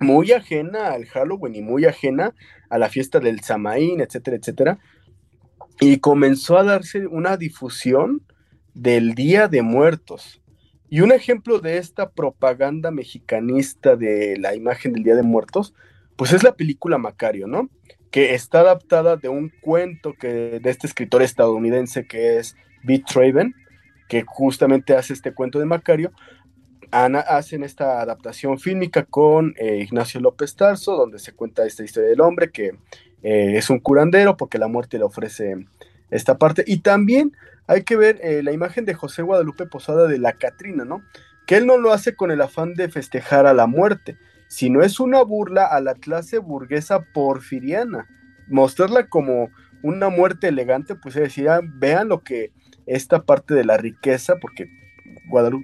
[0.00, 2.34] muy ajena al Halloween y muy ajena
[2.70, 4.78] a la fiesta del Samaín, etcétera, etcétera.
[5.80, 8.22] Y comenzó a darse una difusión
[8.74, 10.40] del Día de Muertos.
[10.90, 15.74] Y un ejemplo de esta propaganda mexicanista de la imagen del Día de Muertos,
[16.16, 17.68] pues es la película Macario, ¿no?
[18.10, 23.54] Que está adaptada de un cuento que, de este escritor estadounidense que es Beat Traven,
[24.08, 26.12] que justamente hace este cuento de Macario,
[26.90, 32.08] Ana, hacen esta adaptación fílmica con eh, Ignacio López Tarso, donde se cuenta esta historia
[32.08, 32.72] del hombre que
[33.22, 35.66] eh, es un curandero porque la muerte le ofrece
[36.10, 36.64] esta parte.
[36.66, 37.32] Y también
[37.66, 41.02] hay que ver eh, la imagen de José Guadalupe Posada de la Catrina, ¿no?
[41.46, 44.16] Que él no lo hace con el afán de festejar a la muerte,
[44.48, 48.06] sino es una burla a la clase burguesa porfiriana.
[48.48, 49.50] Mostrarla como
[49.82, 52.52] una muerte elegante, pues decía, vean lo que
[52.86, 54.70] esta parte de la riqueza, porque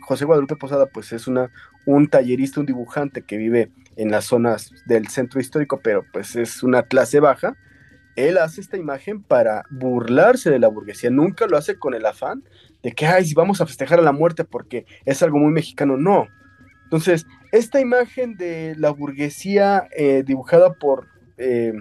[0.03, 1.51] José Guadalupe Posada pues es una,
[1.87, 6.63] un tallerista, un dibujante que vive en las zonas del centro histórico, pero pues es
[6.63, 7.57] una clase baja.
[8.17, 12.45] Él hace esta imagen para burlarse de la burguesía, nunca lo hace con el afán
[12.83, 15.97] de que, ay, si vamos a festejar a la muerte porque es algo muy mexicano,
[15.97, 16.29] no.
[16.85, 21.73] Entonces, esta imagen de la burguesía eh, dibujada por, eh,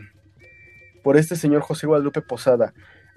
[1.04, 2.74] por este señor José Guadalupe Posada,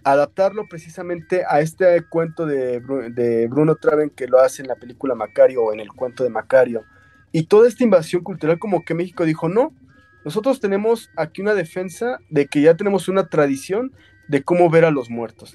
[0.06, 5.64] adaptarlo precisamente a este cuento de, Bruno Traven que lo hace en la película Macario
[5.64, 6.85] o en el cuento de Macario.
[7.37, 9.75] Y toda esta invasión cultural como que México dijo, no,
[10.25, 13.92] nosotros tenemos aquí una defensa de que ya tenemos una tradición
[14.27, 15.55] de cómo ver a los muertos.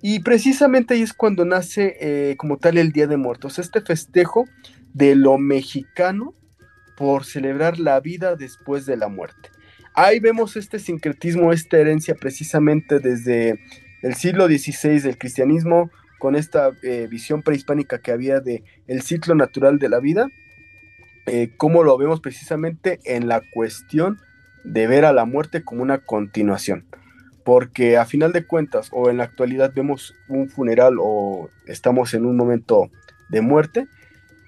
[0.00, 4.46] Y precisamente ahí es cuando nace eh, como tal el Día de Muertos, este festejo
[4.94, 6.32] de lo mexicano
[6.96, 9.50] por celebrar la vida después de la muerte.
[9.92, 13.60] Ahí vemos este sincretismo, esta herencia precisamente desde
[14.00, 19.34] el siglo XVI del cristianismo, con esta eh, visión prehispánica que había de el ciclo
[19.34, 20.28] natural de la vida,
[21.28, 24.18] eh, como lo vemos precisamente en la cuestión
[24.64, 26.86] de ver a la muerte como una continuación.
[27.44, 32.26] Porque a final de cuentas, o en la actualidad vemos un funeral o estamos en
[32.26, 32.90] un momento
[33.30, 33.88] de muerte,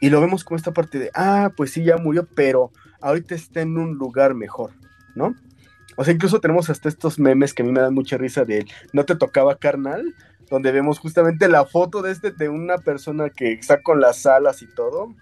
[0.00, 3.60] y lo vemos como esta parte de, ah, pues sí, ya murió, pero ahorita está
[3.60, 4.72] en un lugar mejor,
[5.14, 5.34] ¿no?
[5.96, 8.64] O sea, incluso tenemos hasta estos memes que a mí me dan mucha risa de
[8.92, 10.14] no te tocaba carnal,
[10.50, 14.62] donde vemos justamente la foto de este de una persona que está con las alas
[14.62, 15.14] y todo.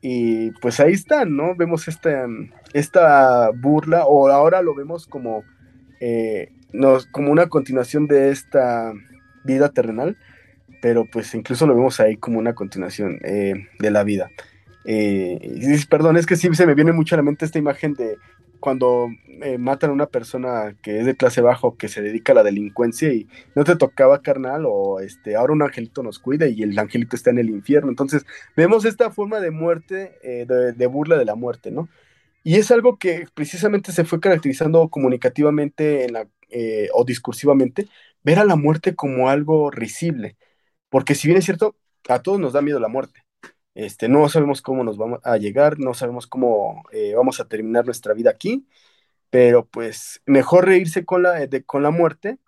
[0.00, 1.54] Y pues ahí está, ¿no?
[1.56, 2.26] Vemos esta,
[2.72, 5.44] esta burla, o ahora lo vemos como,
[6.00, 6.52] eh,
[7.10, 8.92] como una continuación de esta
[9.44, 10.16] vida terrenal,
[10.80, 14.30] pero pues incluso lo vemos ahí como una continuación eh, de la vida.
[14.84, 18.16] Eh, perdón, es que sí se me viene mucho a la mente esta imagen de
[18.60, 19.08] cuando
[19.42, 22.42] eh, matan a una persona que es de clase baja que se dedica a la
[22.42, 26.78] delincuencia y no te tocaba carnal o este ahora un angelito nos cuida y el
[26.78, 27.90] angelito está en el infierno.
[27.90, 31.88] Entonces vemos esta forma de muerte, eh, de, burla de la muerte, ¿no?
[32.44, 37.88] Y es algo que precisamente se fue caracterizando comunicativamente en la, eh, o discursivamente,
[38.22, 40.36] ver a la muerte como algo risible.
[40.88, 41.76] Porque si bien es cierto,
[42.08, 43.27] a todos nos da miedo la muerte.
[43.78, 47.84] Este, no sabemos cómo nos vamos a llegar, no sabemos cómo eh, vamos a terminar
[47.84, 48.66] nuestra vida aquí,
[49.30, 52.38] pero pues mejor reírse con la, con la muerte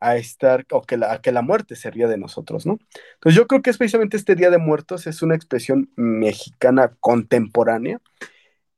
[0.00, 2.80] a estar, o que la, a que la muerte se ría de nosotros, ¿no?
[3.14, 8.00] Entonces yo creo que especialmente este Día de Muertos es una expresión mexicana contemporánea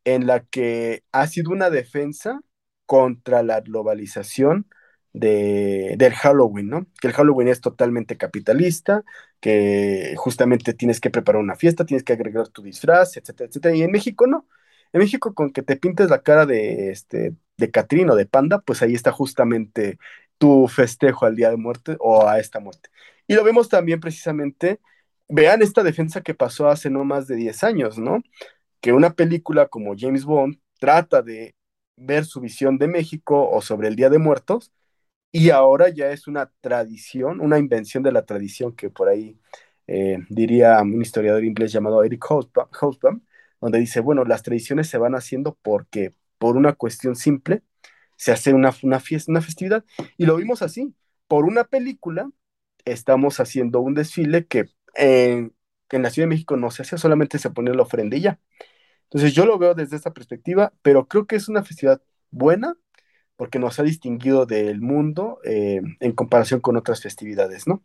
[0.04, 2.40] en la que ha sido una defensa
[2.84, 4.66] contra la globalización
[5.14, 6.86] de, del Halloween, ¿no?
[7.00, 9.04] Que el Halloween es totalmente capitalista,
[9.40, 13.74] que justamente tienes que preparar una fiesta, tienes que agregar tu disfraz, etcétera, etcétera.
[13.76, 14.46] Y en México no.
[14.92, 18.60] En México con que te pintes la cara de, este, de Catrín o de Panda,
[18.60, 19.98] pues ahí está justamente
[20.38, 22.90] tu festejo al Día de Muerte o a esta muerte.
[23.26, 24.80] Y lo vemos también precisamente,
[25.28, 28.22] vean esta defensa que pasó hace no más de 10 años, ¿no?
[28.80, 31.54] Que una película como James Bond trata de
[31.96, 34.72] ver su visión de México o sobre el Día de Muertos
[35.34, 39.36] y ahora ya es una tradición, una invención de la tradición que por ahí
[39.88, 43.20] eh, diría un historiador inglés llamado Eric Hobsbawm,
[43.60, 47.64] donde dice, bueno, las tradiciones se van haciendo porque por una cuestión simple
[48.16, 49.84] se hace una, una fiesta, una festividad.
[50.16, 50.94] Y lo vimos así.
[51.26, 52.30] Por una película
[52.84, 55.52] estamos haciendo un desfile que en,
[55.90, 58.38] la Ciudad de México no se hacía, solamente se ponía la ofrendilla.
[59.04, 62.76] Entonces yo lo veo desde esta perspectiva, pero creo que es una festividad buena
[63.36, 67.82] porque nos ha distinguido del mundo eh, en comparación con otras festividades, ¿no?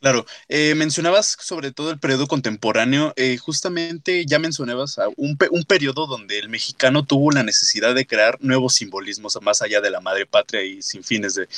[0.00, 6.06] Claro, eh, mencionabas sobre todo el periodo contemporáneo, eh, justamente ya mencionabas un, un, periodo
[6.06, 10.26] donde el mexicano tuvo la necesidad de crear nuevos simbolismos más allá de la madre
[10.26, 11.48] patria y sin fines de,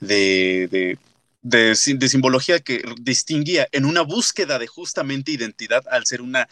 [0.00, 0.98] de,
[1.40, 1.74] de,
[2.08, 6.46] simbología que distinguía en una búsqueda de justamente identidad al ser una,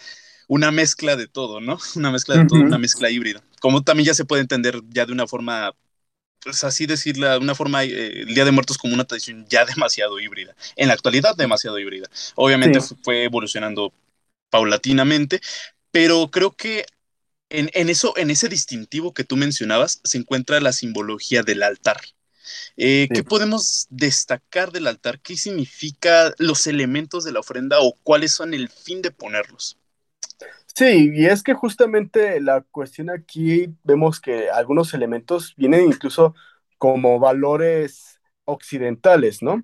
[0.49, 1.79] una mezcla de todo, ¿no?
[1.97, 3.43] Una mezcla de todo, una mezcla híbrida.
[3.63, 5.73] Como también ya se puede entender ya de una forma
[6.43, 9.65] pues así decirla de una forma, eh, el Día de Muertos como una tradición ya
[9.77, 10.55] demasiado híbrida.
[10.77, 12.09] En la actualidad, demasiado híbrida.
[12.35, 13.93] Obviamente fue evolucionando
[14.51, 15.41] paulatinamente,
[15.91, 16.85] pero creo que
[17.49, 22.01] en, eso, en ese distintivo que tú mencionabas, se encuentra la simbología del altar.
[22.77, 25.21] Eh, ¿Qué podemos destacar del altar?
[25.21, 29.77] ¿Qué significa los elementos de la ofrenda o cuáles son el fin de ponerlos?
[30.75, 36.35] Sí, y es que justamente la cuestión aquí vemos que algunos elementos vienen incluso
[36.79, 39.63] como valores occidentales, ¿no?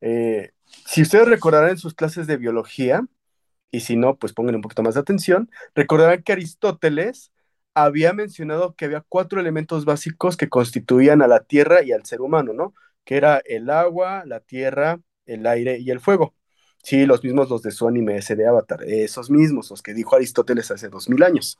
[0.00, 0.52] Eh,
[0.86, 3.02] si ustedes recordarán en sus clases de biología,
[3.70, 7.32] y si no, pues pongan un poquito más de atención, recordarán que Aristóteles
[7.74, 12.20] había mencionado que había cuatro elementos básicos que constituían a la Tierra y al ser
[12.22, 12.74] humano, ¿no?
[13.04, 16.34] Que era el agua, la tierra, el aire y el fuego.
[16.82, 20.16] Sí, los mismos los de su anime ese de Avatar, esos mismos, los que dijo
[20.16, 21.58] Aristóteles hace dos mil años.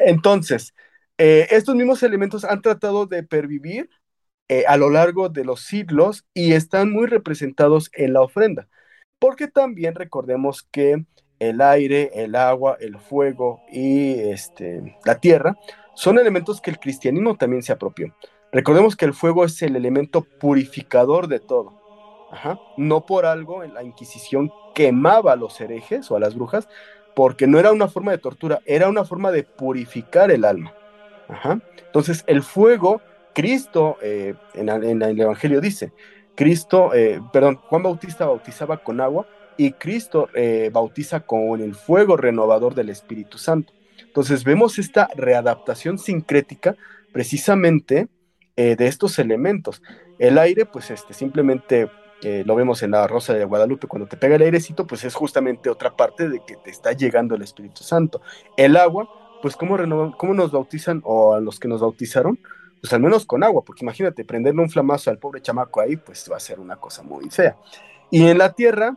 [0.00, 0.74] Entonces,
[1.18, 3.88] eh, estos mismos elementos han tratado de pervivir
[4.48, 8.68] eh, a lo largo de los siglos y están muy representados en la ofrenda,
[9.18, 11.04] porque también recordemos que
[11.38, 15.56] el aire, el agua, el fuego y este, la tierra
[15.94, 18.14] son elementos que el cristianismo también se apropió.
[18.52, 21.85] Recordemos que el fuego es el elemento purificador de todo.
[22.76, 26.68] No por algo la Inquisición quemaba a los herejes o a las brujas,
[27.14, 30.74] porque no era una forma de tortura, era una forma de purificar el alma.
[31.86, 33.00] Entonces, el fuego,
[33.32, 34.68] Cristo, eh, en,
[35.02, 35.92] el Evangelio dice,
[36.34, 42.18] Cristo, eh, perdón, Juan Bautista bautizaba con agua y Cristo eh, bautiza con el fuego
[42.18, 43.72] renovador del Espíritu Santo.
[43.98, 46.76] Entonces, vemos esta readaptación sincrética
[47.12, 48.08] precisamente
[48.56, 49.82] de estos elementos.
[50.18, 51.90] El aire, pues, este, simplemente
[52.22, 55.70] lo vemos en la Rosa de Guadalupe, cuando te pega el airecito, pues es justamente
[55.70, 58.20] otra parte de que te está llegando el Espíritu Santo.
[58.56, 59.08] El agua,
[59.42, 59.76] pues ¿cómo,
[60.16, 62.38] cómo nos bautizan o a los que nos bautizaron?
[62.80, 66.28] Pues al menos con agua, porque imagínate, prenderle un flamazo al pobre chamaco ahí, pues
[66.30, 67.56] va a ser una cosa muy fea.
[68.10, 68.96] Y en la tierra,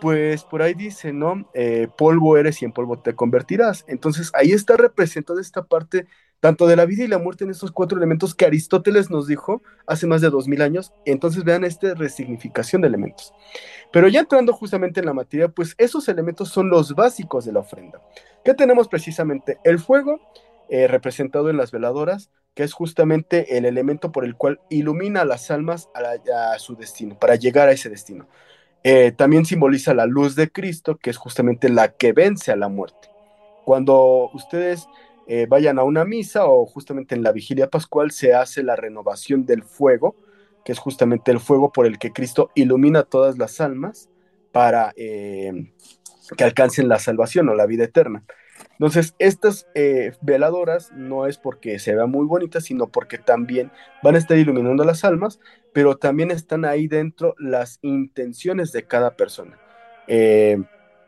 [0.00, 1.48] pues por ahí dice, ¿no?
[1.54, 3.84] Eh, polvo eres y en polvo te convertirás.
[3.88, 6.06] Entonces ahí está representada esta parte
[6.40, 9.62] tanto de la vida y la muerte en estos cuatro elementos que Aristóteles nos dijo
[9.86, 10.92] hace más de dos mil años.
[11.04, 13.32] Entonces vean esta resignificación de elementos.
[13.92, 17.60] Pero ya entrando justamente en la materia, pues esos elementos son los básicos de la
[17.60, 18.00] ofrenda.
[18.44, 19.58] ¿Qué tenemos precisamente?
[19.64, 20.20] El fuego,
[20.68, 25.24] eh, representado en las veladoras, que es justamente el elemento por el cual ilumina a
[25.24, 28.28] las almas a, su destino, para llegar a ese destino.
[28.84, 32.68] Eh, también simboliza la luz de Cristo, que es justamente la que vence a la
[32.68, 33.08] muerte.
[33.64, 34.88] Cuando ustedes
[35.30, 39.44] eh, vayan a una misa o justamente en la vigilia pascual se hace la renovación
[39.44, 40.16] del fuego,
[40.64, 44.08] que es justamente el fuego por el que Cristo ilumina todas las almas
[44.52, 45.70] para eh,
[46.34, 48.24] que alcancen la salvación o la vida eterna.
[48.72, 53.70] Entonces, estas eh, veladoras no es porque se vean muy bonitas, sino porque también
[54.02, 55.40] van a estar iluminando las almas,
[55.74, 59.58] pero también están ahí dentro las intenciones de cada persona.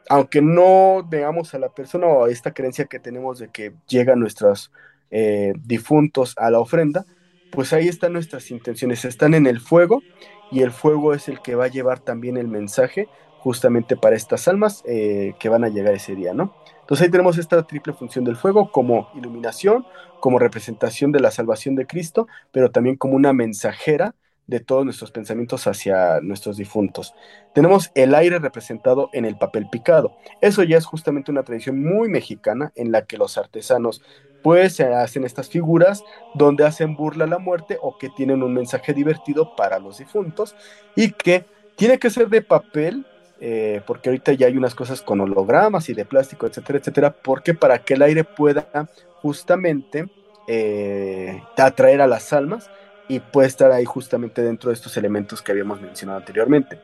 [0.09, 4.21] Aunque no veamos a la persona o a esta creencia que tenemos de que llegan
[4.21, 4.73] nuestros
[5.11, 7.05] eh, difuntos a la ofrenda,
[7.51, 10.03] pues ahí están nuestras intenciones, están en el fuego
[10.51, 14.49] y el fuego es el que va a llevar también el mensaje justamente para estas
[14.49, 16.55] almas eh, que van a llegar ese día, ¿no?
[16.81, 19.87] Entonces ahí tenemos esta triple función del fuego como iluminación,
[20.19, 24.15] como representación de la salvación de Cristo, pero también como una mensajera
[24.51, 27.15] de todos nuestros pensamientos hacia nuestros difuntos.
[27.55, 30.17] Tenemos el aire representado en el papel picado.
[30.41, 34.03] Eso ya es justamente una tradición muy mexicana en la que los artesanos
[34.43, 36.03] pues se hacen estas figuras
[36.35, 40.57] donde hacen burla a la muerte o que tienen un mensaje divertido para los difuntos
[40.97, 41.45] y que
[41.77, 43.07] tiene que ser de papel
[43.41, 47.55] eh, porque ahorita ya hay unas cosas con hologramas y de plástico, etcétera, etcétera, porque
[47.55, 48.91] para que el aire pueda
[49.23, 50.07] justamente
[50.49, 52.69] eh, atraer a las almas
[53.11, 56.81] y puede estar ahí justamente dentro de estos elementos que habíamos mencionado anteriormente.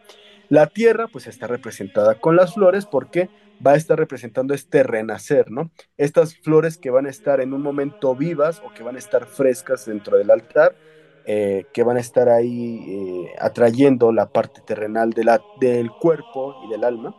[0.49, 3.31] La tierra pues está representada con las flores porque
[3.64, 5.70] va a estar representando este renacer, ¿no?
[5.97, 9.27] Estas flores que van a estar en un momento vivas o que van a estar
[9.27, 10.74] frescas dentro del altar,
[11.27, 16.57] eh, que van a estar ahí eh, atrayendo la parte terrenal de la, del cuerpo
[16.66, 17.14] y del alma,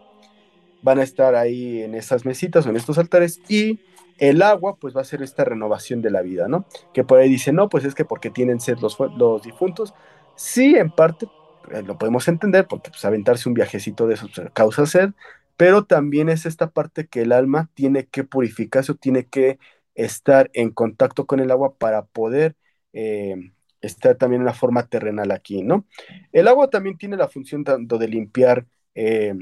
[0.82, 3.80] van a estar ahí en esas mesitas o en estos altares y
[4.18, 6.66] el agua, pues va a ser esta renovación de la vida, ¿no?
[6.94, 9.94] Que por ahí dice, no, pues es que porque tienen sed los, los difuntos.
[10.36, 11.28] Sí, en parte
[11.72, 15.12] eh, lo podemos entender, porque pues aventarse un viajecito de eso pues, causa sed,
[15.58, 19.60] pero también es esta parte que el alma tiene que purificarse o tiene que
[19.96, 22.56] estar en contacto con el agua para poder
[22.94, 23.36] eh,
[23.82, 25.86] estar también en la forma terrenal aquí, ¿no?
[26.32, 28.66] El agua también tiene la función tanto de limpiar
[28.96, 29.34] eh,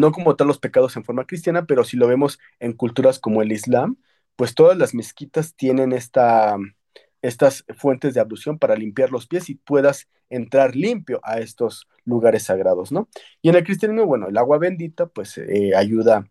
[0.00, 3.42] no como tal los pecados en forma cristiana, pero si lo vemos en culturas como
[3.42, 3.98] el Islam,
[4.36, 6.56] pues todas las mezquitas tienen esta,
[7.22, 12.44] estas fuentes de ablución para limpiar los pies y puedas entrar limpio a estos lugares
[12.44, 13.08] sagrados, ¿no?
[13.42, 16.28] Y en el cristianismo, bueno, el agua bendita pues eh, ayuda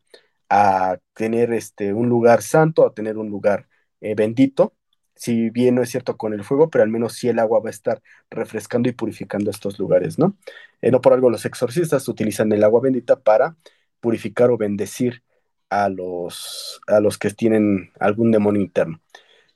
[0.49, 3.67] a tener este, un lugar santo, a tener un lugar
[4.01, 4.75] eh, bendito,
[5.15, 7.69] si bien no es cierto con el fuego, pero al menos sí el agua va
[7.69, 10.37] a estar refrescando y purificando estos lugares, ¿no?
[10.81, 13.57] Eh, no por algo los exorcistas utilizan el agua bendita para
[13.99, 15.23] purificar o bendecir
[15.69, 19.01] a los, a los que tienen algún demonio interno.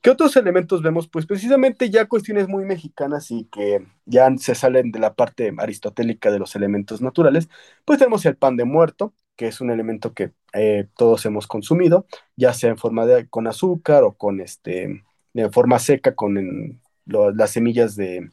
[0.01, 1.09] ¿Qué otros elementos vemos?
[1.09, 6.31] Pues precisamente ya cuestiones muy mexicanas y que ya se salen de la parte aristotélica
[6.31, 7.49] de los elementos naturales,
[7.83, 12.05] pues tenemos el pan de muerto, que es un elemento que eh, todos hemos consumido,
[12.37, 15.03] ya sea en forma de con azúcar o con este
[15.43, 18.29] de forma seca con las semillas de,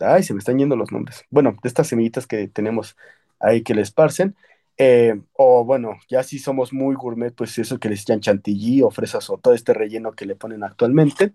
[0.00, 1.24] ay, se me están yendo los nombres.
[1.30, 2.96] Bueno, de estas semillitas que tenemos
[3.40, 4.36] ahí que le esparcen.
[4.80, 8.90] Eh, o bueno, ya si somos muy gourmet, pues eso que les echan chantilly o
[8.90, 11.32] fresas o todo este relleno que le ponen actualmente.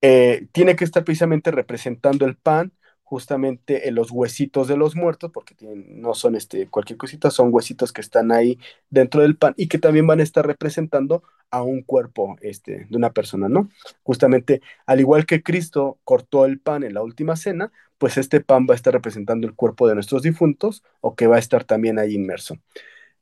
[0.00, 2.72] Eh, tiene que estar precisamente representando el pan
[3.10, 7.92] justamente en los huesitos de los muertos, porque no son este, cualquier cosita, son huesitos
[7.92, 8.56] que están ahí
[8.88, 12.96] dentro del pan y que también van a estar representando a un cuerpo este, de
[12.96, 13.68] una persona, ¿no?
[14.04, 18.68] Justamente, al igual que Cristo cortó el pan en la última cena, pues este pan
[18.70, 21.98] va a estar representando el cuerpo de nuestros difuntos o que va a estar también
[21.98, 22.58] ahí inmerso.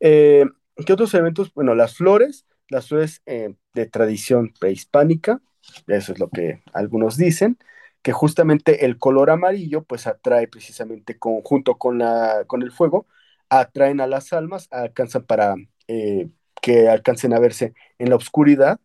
[0.01, 0.45] Eh,
[0.85, 1.55] ¿Qué otros eventos?
[1.55, 5.41] Bueno, las flores, las flores eh, de tradición prehispánica,
[5.87, 7.57] eso es lo que algunos dicen
[8.03, 13.07] que justamente el color amarillo pues atrae precisamente junto con, la, con el fuego,
[13.49, 15.55] atraen a las almas, alcanzan para
[15.89, 16.29] eh,
[16.61, 18.81] que alcancen a verse en la oscuridad,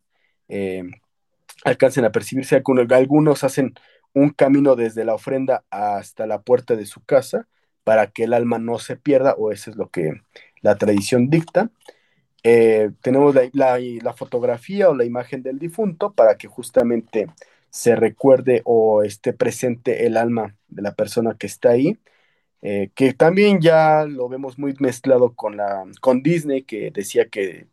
[0.47, 0.83] eh,
[1.63, 2.61] alcancen a percibirse,
[2.91, 3.73] algunos, hacen
[4.13, 7.47] un camino desde la ofrenda hasta la puerta de su casa
[7.83, 10.21] para que el alma no se pierda, o eso es lo que
[10.61, 11.69] la tradición dicta.
[12.43, 17.27] Eh, tenemos la, fotografía o la imagen del difunto para que justamente
[17.73, 21.97] se recuerde o esté presente el alma de la persona que está ahí,
[22.61, 27.67] eh, que también ya lo vemos muy mezclado con, la, con Disney, que decía que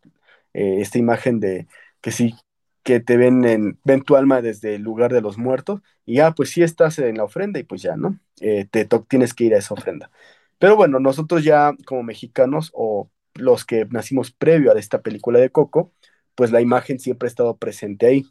[0.54, 1.68] eh, esta imagen de
[2.00, 2.34] que sí,
[2.82, 6.28] que te ven, en, ven tu alma desde el lugar de los muertos, y ya,
[6.28, 8.18] ah, pues sí estás en la ofrenda y pues ya, ¿no?
[8.40, 10.10] Eh, te tienes que ir a esa ofrenda.
[10.58, 15.50] Pero bueno, nosotros ya como mexicanos o los que nacimos previo a esta película de
[15.50, 15.92] Coco,
[16.34, 18.26] pues la imagen siempre ha estado presente ahí.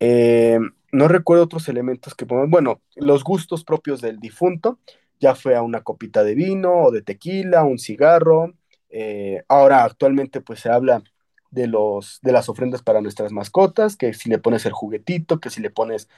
[0.00, 0.58] Eh,
[0.92, 2.50] no recuerdo otros elementos que pongan.
[2.50, 4.78] Bueno, los gustos propios del difunto,
[5.18, 8.54] ya fue a una copita de vino o de tequila, un cigarro.
[8.90, 11.02] Eh, ahora actualmente pues se habla
[11.50, 15.48] de, los, de las ofrendas para nuestras mascotas, que si le pones el juguetito, que
[15.50, 16.08] si le pones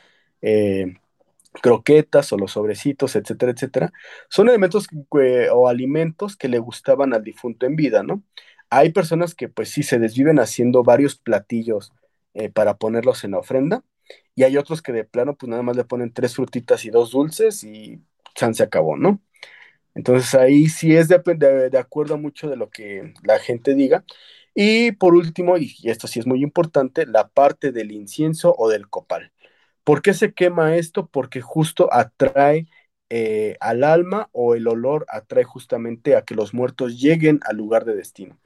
[0.43, 0.95] eh,
[1.63, 3.93] croquetas o los sobrecitos, etcétera, etcétera.
[4.29, 4.89] Son elementos
[5.53, 8.23] o alimentos que le gustaban al difunto en vida, ¿no?
[8.71, 11.93] Hay personas que pues sí se desviven haciendo varios platillos
[12.35, 13.85] eh, para ponerlos en la ofrenda
[14.35, 17.13] y hay otros que de plano, pues nada más le ponen tres frutitas y dos
[17.13, 18.03] dulces y
[18.35, 19.23] Chan se acabó, ¿no?
[19.95, 21.17] Entonces ahí sí es de,
[21.79, 24.05] acuerdo mucho de lo que la gente diga.
[24.55, 28.89] Y por último, y esto sí es muy importante, la parte del incienso o del
[28.89, 29.33] copal.
[29.85, 31.09] ¿Por qué se quema esto?
[31.09, 32.67] Porque justo atrae
[33.11, 37.85] eh, al alma o el olor atrae justamente a que los muertos lleguen al lugar
[37.85, 38.39] de destino.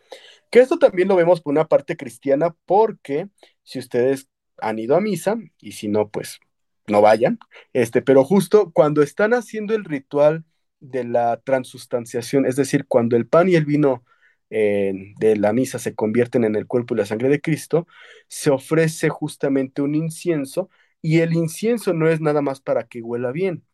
[0.51, 3.29] Que esto también lo vemos por una parte cristiana porque
[3.63, 4.29] si ustedes
[4.61, 6.41] han ido a misa y si no, pues
[6.87, 7.39] no vayan,
[7.73, 10.45] este, pero justo cuando están haciendo el ritual
[10.81, 14.05] de la transustanciación, es decir, cuando el pan y el vino
[14.51, 17.87] eh, de la misa se convierten en el cuerpo y la sangre de Cristo,
[18.29, 20.71] se ofrece justamente un incienso
[21.03, 23.65] y el incienso no es nada más para que huela bien.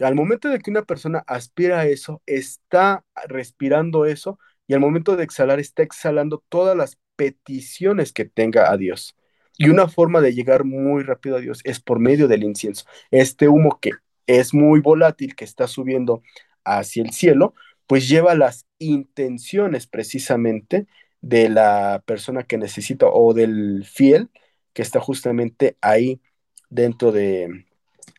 [0.00, 5.16] Al momento de que una persona aspira a eso, está respirando eso y al momento
[5.16, 9.16] de exhalar está exhalando todas las peticiones que tenga a Dios.
[9.56, 12.84] Y una forma de llegar muy rápido a Dios es por medio del incienso.
[13.10, 13.92] Este humo que
[14.26, 16.22] es muy volátil, que está subiendo
[16.64, 17.54] hacia el cielo,
[17.86, 20.86] pues lleva las intenciones precisamente
[21.20, 24.30] de la persona que necesita o del fiel
[24.72, 26.20] que está justamente ahí
[26.68, 27.66] dentro de,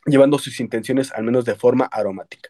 [0.06, 2.50] llevando sus intenciones al menos de forma aromática.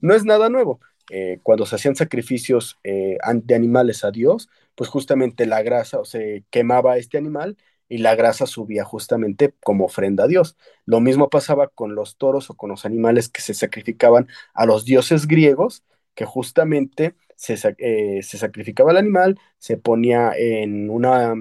[0.00, 0.80] No es nada nuevo.
[1.10, 6.04] Eh, cuando se hacían sacrificios eh, de animales a Dios, pues justamente la grasa o
[6.04, 7.56] se quemaba este animal
[7.88, 10.56] y la grasa subía justamente como ofrenda a Dios.
[10.84, 14.84] Lo mismo pasaba con los toros o con los animales que se sacrificaban a los
[14.84, 15.84] dioses griegos,
[16.14, 21.34] que justamente se, eh, sacrificaba el animal, se ponía en una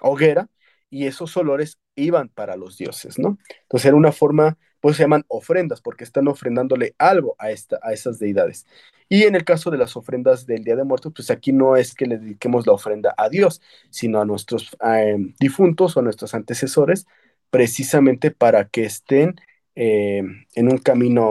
[0.00, 0.48] hoguera
[0.90, 3.38] y esos olores iban para los dioses, ¿no?
[3.62, 7.92] Entonces era una forma, pues se llaman ofrendas, porque están ofrendándole algo a, esta, a
[7.92, 8.66] esas deidades.
[9.08, 11.94] Y en el caso de las ofrendas del Día de Muertos, pues aquí no es
[11.94, 16.34] que le dediquemos la ofrenda a Dios, sino a nuestros em, difuntos o a nuestros
[16.34, 17.06] antecesores,
[17.50, 19.36] precisamente para que estén
[19.74, 21.30] em, en un camino,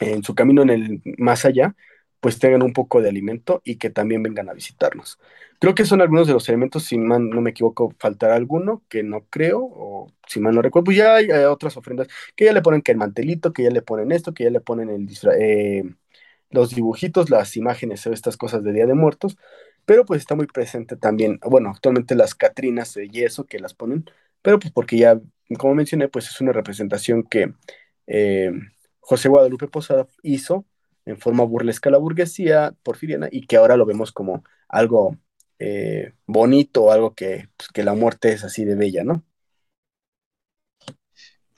[0.00, 1.76] en su camino en el más allá,
[2.20, 5.18] pues tengan un poco de alimento y que también vengan a visitarnos.
[5.58, 9.02] Creo que son algunos de los elementos, si mal no me equivoco, faltará alguno, que
[9.02, 12.62] no creo, o si mal no recuerdo, pues ya hay, otras ofrendas que ya le
[12.62, 15.08] ponen que el mantelito, que ya le ponen esto, que ya le ponen
[15.38, 15.84] eh,
[16.50, 19.36] los dibujitos, las imágenes estas cosas de Día de Muertos,
[19.84, 24.04] pero pues está muy presente también, bueno, actualmente las Catrinas de yeso que las ponen,
[24.42, 25.20] pero pues porque ya,
[25.58, 27.54] como mencioné, pues es una representación que
[28.06, 28.52] eh,
[29.00, 30.66] José Guadalupe Posada hizo
[31.06, 35.18] en forma burlesca la burguesía porfiriana y que ahora lo vemos como algo
[35.58, 39.24] eh, bonito, algo que, pues, que la muerte es así de bella, ¿no?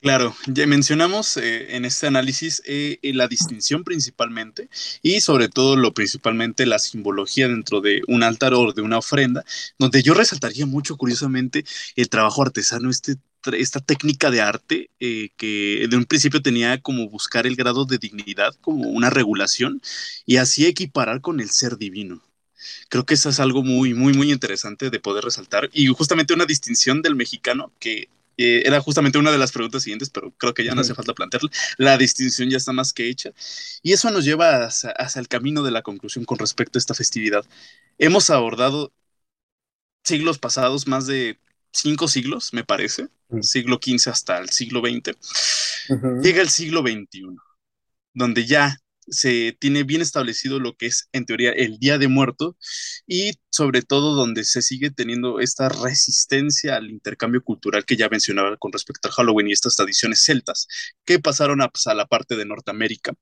[0.01, 4.69] Claro, ya mencionamos eh, en este análisis eh, la distinción principalmente
[5.01, 9.43] y sobre todo lo principalmente la simbología dentro de un altar o de una ofrenda,
[9.77, 11.65] donde yo resaltaría mucho curiosamente
[11.97, 13.17] el trabajo artesano, este,
[13.51, 18.55] esta técnica de arte que de un principio tenía como buscar el grado de dignidad
[18.61, 19.81] como una regulación
[20.25, 22.23] y así equiparar con el ser divino.
[22.89, 26.45] Creo que eso es algo muy, muy, muy interesante de poder resaltar y justamente una
[26.45, 30.73] distinción del mexicano que era justamente una de las preguntas siguientes, pero creo que ya
[30.73, 31.49] no hace falta plantearla.
[31.77, 33.31] La distinción ya está más que hecha.
[33.81, 37.45] Y eso nos lleva hacia, el camino de la conclusión con respecto a esta festividad.
[37.97, 38.93] Hemos abordado
[40.03, 41.37] siglos pasados, más de
[41.71, 43.41] cinco siglos, me parece, mm.
[43.41, 45.17] siglo XV hasta el siglo XX.
[46.21, 47.35] Llega el siglo XXI,
[48.13, 48.79] donde ya
[49.09, 52.57] se tiene bien establecido lo que es en teoría el Día de Muerto
[53.07, 58.57] y sobre todo donde se sigue teniendo esta resistencia al intercambio cultural que ya mencionaba
[58.57, 60.67] con respecto al Halloween y estas tradiciones celtas
[61.05, 63.13] que pasaron a, pues, a la parte de Norteamérica.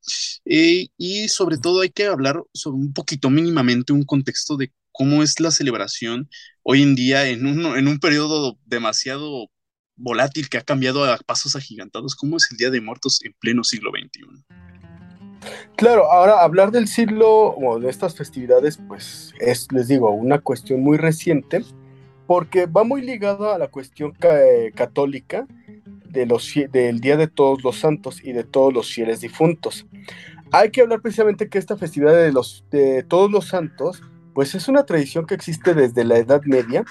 [0.46, 5.24] Eh, y sobre todo hay que hablar sobre un poquito mínimamente un contexto de cómo
[5.24, 6.30] es la celebración
[6.64, 9.50] hoy en día en un, en un periodo demasiado
[9.96, 13.64] volátil que ha cambiado a pasos agigantados, cómo es el Día de Muertos en pleno
[13.64, 14.77] siglo XXI.
[15.76, 20.82] Claro, ahora hablar del siglo o de estas festividades, pues es, les digo, una cuestión
[20.82, 21.64] muy reciente,
[22.26, 24.14] porque va muy ligado a la cuestión
[24.76, 25.48] católica
[26.10, 29.86] de los, del Día de Todos los Santos y de todos los fieles difuntos.
[30.52, 34.02] Hay que hablar precisamente que esta festividad de, los, de Todos los Santos,
[34.34, 36.86] pues es una tradición que existe desde la Edad Media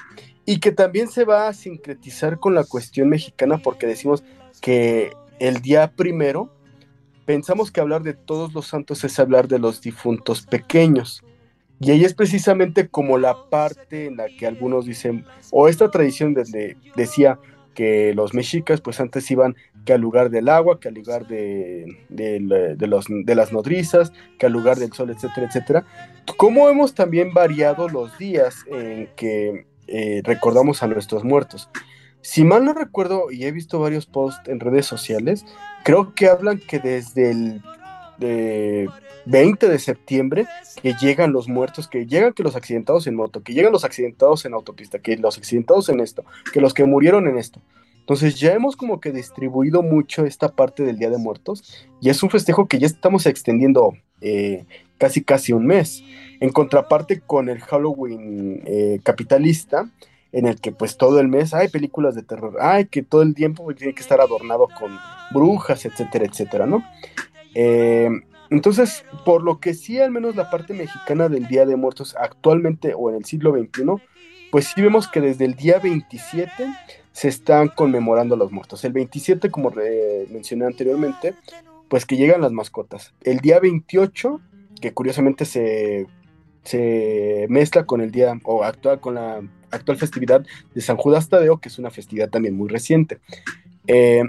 [0.45, 4.23] y que también se va a sincretizar con la cuestión mexicana porque decimos
[4.61, 6.51] que el día primero
[7.27, 11.23] pensamos que hablar de todos los santos es hablar de los difuntos pequeños.
[11.79, 16.33] Y ahí es precisamente como la parte en la que algunos dicen, o esta tradición
[16.33, 17.39] desde, decía
[17.75, 19.55] que los mexicas pues antes iban
[19.85, 24.79] que al lugar del agua, que al lugar de, de las nodrizas, que al lugar
[24.79, 25.87] del sol, etcétera, etcétera.
[26.39, 31.69] ¿Cómo hemos también variado los días en que eh, recordamos a nuestros muertos?
[32.27, 35.47] Si mal no recuerdo, y he visto varios posts en redes sociales,
[35.85, 37.63] creo que hablan que desde el
[38.19, 38.91] de
[39.27, 40.47] 20 de septiembre
[40.83, 44.45] que llegan los muertos, que llegan que los accidentados en moto, que llegan los accidentados
[44.45, 47.61] en autopista, que los accidentados en esto, que los que murieron en esto.
[48.01, 52.21] Entonces ya hemos como que distribuido mucho esta parte del Día de Muertos y es
[52.25, 54.65] un festejo que ya estamos extendiendo eh,
[54.99, 56.03] casi casi un mes.
[56.41, 59.89] En contraparte con el Halloween eh, capitalista,
[60.33, 63.35] en el que pues todo el mes hay películas de terror, hay que todo el
[63.35, 64.99] tiempo tiene que estar adornado con
[65.33, 66.83] brujas, etcétera, etcétera, ¿no?
[67.55, 68.11] Eh,
[68.51, 72.95] entonces, por lo que sí, al menos la parte mexicana del Día de Muertos actualmente
[72.97, 73.85] o en el siglo XXI,
[74.51, 76.67] pues sí vemos que desde el día 27
[77.13, 78.85] se están conmemorando los muertos.
[78.85, 79.73] El 27, como
[80.31, 81.35] mencioné anteriormente,
[81.89, 83.15] pues que llegan las mascotas.
[83.23, 84.41] El día 28,
[84.81, 86.07] que curiosamente se,
[86.67, 89.41] se mezcla con el día, o actual con la
[89.71, 90.45] actual festividad
[90.75, 93.19] de San Judas Tadeo, que es una festividad también muy reciente.
[93.87, 94.25] Eh,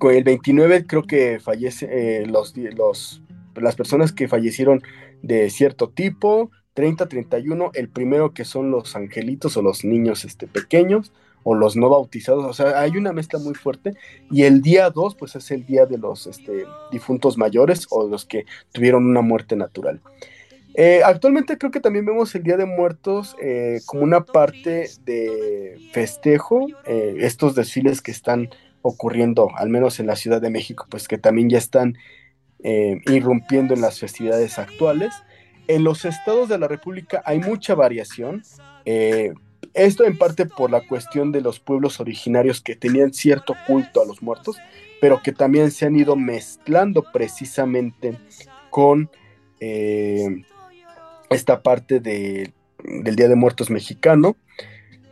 [0.00, 3.22] el 29 creo que fallece eh, los, los,
[3.56, 4.82] las personas que fallecieron
[5.22, 10.46] de cierto tipo, 30, 31, el primero que son los angelitos o los niños este,
[10.46, 11.12] pequeños
[11.44, 13.94] o los no bautizados, o sea, hay una mezcla muy fuerte
[14.30, 18.24] y el día 2 pues es el día de los este, difuntos mayores o los
[18.24, 20.00] que tuvieron una muerte natural.
[20.74, 25.76] Eh, actualmente creo que también vemos el Día de Muertos eh, como una parte de
[25.92, 28.48] festejo, estos desfiles que están
[28.82, 31.96] ocurriendo, al menos en la Ciudad de México, pues que también ya están
[32.64, 35.12] eh, irrumpiendo en las festividades actuales.
[35.66, 38.42] En los estados de la República hay mucha variación.
[38.84, 39.32] Eh,
[39.74, 44.04] esto en parte por la cuestión de los pueblos originarios que tenían cierto culto a
[44.04, 44.58] los muertos,
[45.00, 48.18] pero que también se han ido mezclando precisamente
[48.70, 49.10] con
[49.58, 50.44] eh,
[51.34, 54.36] esta parte del Día de Muertos mexicano.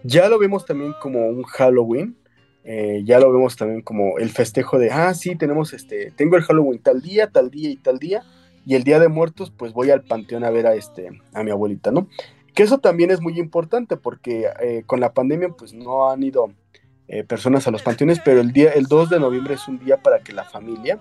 [0.02, 2.16] Ya lo vemos también como un Halloween,
[2.64, 6.42] eh, ya lo vemos también como el festejo de, ah, sí, tenemos este, tengo el
[6.42, 8.22] Halloween tal día, tal día y tal día,
[8.66, 11.50] y el Día de Muertos, pues voy al panteón a ver a, este, a mi
[11.50, 12.08] abuelita, ¿no?
[12.54, 16.52] Que eso también es muy importante porque eh, con la pandemia, pues no han ido
[17.08, 19.96] eh, personas a los panteones, pero el, día, el 2 de noviembre es un día
[19.96, 21.00] para que la familia,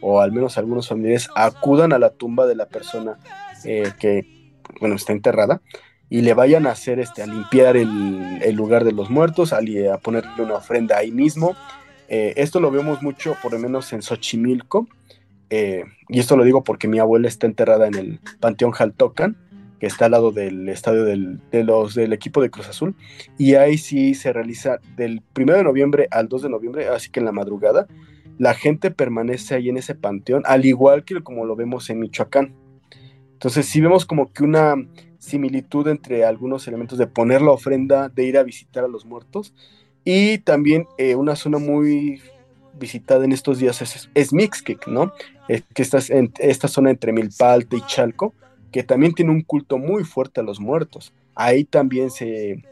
[0.00, 3.18] o al menos algunos familiares, acudan a la tumba de la persona
[3.62, 4.35] que,
[4.80, 5.60] bueno, está enterrada
[6.08, 9.58] y le vayan a hacer este a limpiar el, lugar de los muertos, a,
[9.98, 11.56] ponerle una ofrenda ahí mismo.
[12.08, 14.86] Eh, esto lo vemos mucho, por lo menos en Xochimilco,
[15.50, 19.36] eh, y esto lo digo porque mi abuela está enterrada en el Panteón Jaltocan,
[19.80, 22.94] que está al lado del estadio del, del equipo de Cruz Azul,
[23.36, 27.18] y ahí sí se realiza del 1 de noviembre al 2 de noviembre, así que
[27.18, 27.88] en la madrugada,
[28.38, 32.54] la gente permanece ahí en ese panteón, al igual que como lo vemos en Michoacán.
[33.36, 34.76] Entonces sí vemos como que una
[35.18, 39.52] similitud entre algunos elementos de poner la ofrenda, de ir a visitar a los muertos.
[40.04, 42.22] Y también eh, una zona muy
[42.78, 45.12] visitada en estos días es, es Mixquic, ¿no?
[45.74, 48.32] que está en esta zona entre Milpalte y Chalco,
[48.72, 51.12] que también tiene un culto muy fuerte a los muertos.
[51.34, 52.64] Ahí también se,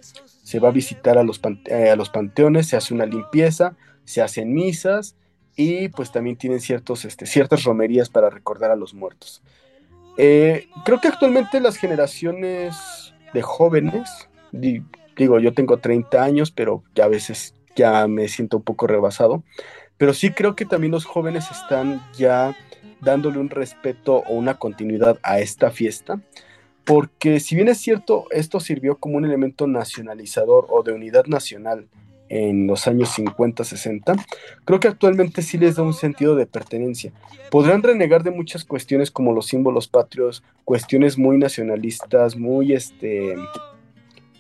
[0.43, 4.23] se va a visitar a los, eh, a los panteones, se hace una limpieza, se
[4.23, 5.15] hacen misas
[5.57, 9.43] y pues también tienen ciertos, este, ciertas romerías para recordar a los muertos.
[10.17, 17.05] Eh, creo que actualmente las generaciones de jóvenes, digo, yo tengo 30 años, pero ya
[17.05, 19.43] a veces ya me siento un poco rebasado,
[19.97, 22.57] pero sí creo que también los jóvenes están ya
[23.01, 26.21] dándole un respeto o una continuidad a esta fiesta,
[26.85, 31.89] porque si bien es cierto, esto sirvió como un elemento nacionalizador o de unidad nacional
[32.35, 34.15] en los años 50, 60,
[34.65, 37.13] creo que actualmente sí les da un sentido de pertenencia.
[37.49, 43.37] Podrán renegar de muchas cuestiones como los símbolos patrios, cuestiones muy nacionalistas, muy este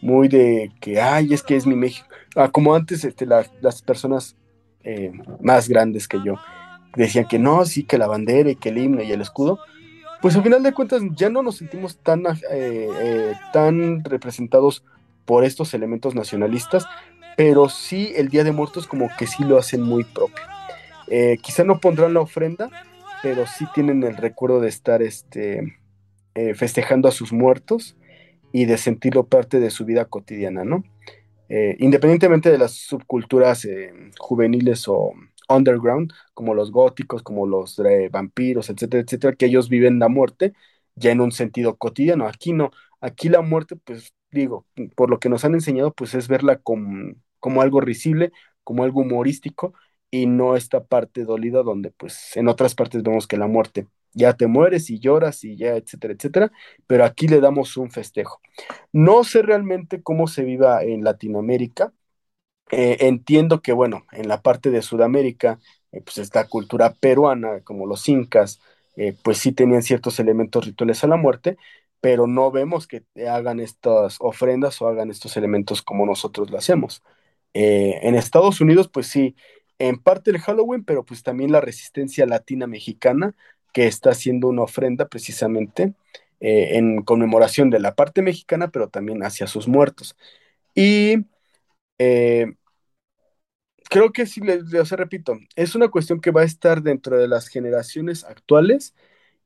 [0.02, 4.36] muy de que ay es que es mi México ah, como antes este, las personas
[4.82, 6.34] eh, más grandes que yo
[6.94, 9.60] decían que no sí que la bandera y que el himno y el escudo
[10.20, 14.84] pues al final de cuentas ya no nos sentimos tan eh, eh, tan representados
[15.24, 16.86] por estos elementos nacionalistas
[17.36, 20.44] pero sí el Día de Muertos como que sí lo hacen muy propio.
[21.08, 22.70] Eh, quizá no pondrán la ofrenda,
[23.22, 25.78] pero sí tienen el recuerdo de estar este,
[26.34, 27.96] eh, festejando a sus muertos
[28.52, 30.84] y de sentirlo parte de su vida cotidiana, ¿no?
[31.48, 33.66] Eh, independientemente de las subculturas
[34.18, 35.12] juveniles o
[35.48, 37.80] underground, como los góticos, como los
[38.10, 40.54] vampiros, etcétera, etcétera, que ellos viven la muerte
[40.94, 42.26] ya en un sentido cotidiano.
[42.26, 42.70] Aquí no,
[43.00, 44.66] aquí la muerte, pues digo,
[44.96, 47.14] por lo que nos han enseñado, pues es verla como,
[47.44, 48.32] como algo risible,
[48.64, 49.74] como algo humorístico,
[50.10, 54.32] y no esta parte dolida donde pues en otras partes vemos que la muerte ya
[54.34, 56.52] te mueres y lloras y ya, etcétera, etcétera,
[56.86, 58.40] pero aquí le damos un festejo.
[58.92, 61.92] No sé realmente cómo se viva en Latinoamérica.
[62.70, 65.60] Eh, entiendo que, bueno, en la parte de Sudamérica,
[65.92, 68.60] eh, pues esta cultura peruana, como los incas,
[68.96, 71.56] eh, pues sí tenían ciertos elementos rituales a la muerte,
[72.00, 77.02] pero no vemos que hagan estas ofrendas o hagan estos elementos como nosotros lo hacemos.
[77.54, 79.36] Eh, en Estados Unidos, pues sí,
[79.78, 83.34] en parte el Halloween, pero pues también la resistencia latina mexicana,
[83.72, 85.94] que está haciendo una ofrenda precisamente
[86.40, 90.16] eh, en conmemoración de la parte mexicana, pero también hacia sus muertos.
[90.74, 91.26] Y
[91.98, 92.54] eh,
[93.90, 97.48] creo que sí, les, repito, es una cuestión que va a estar dentro de las
[97.48, 98.94] generaciones actuales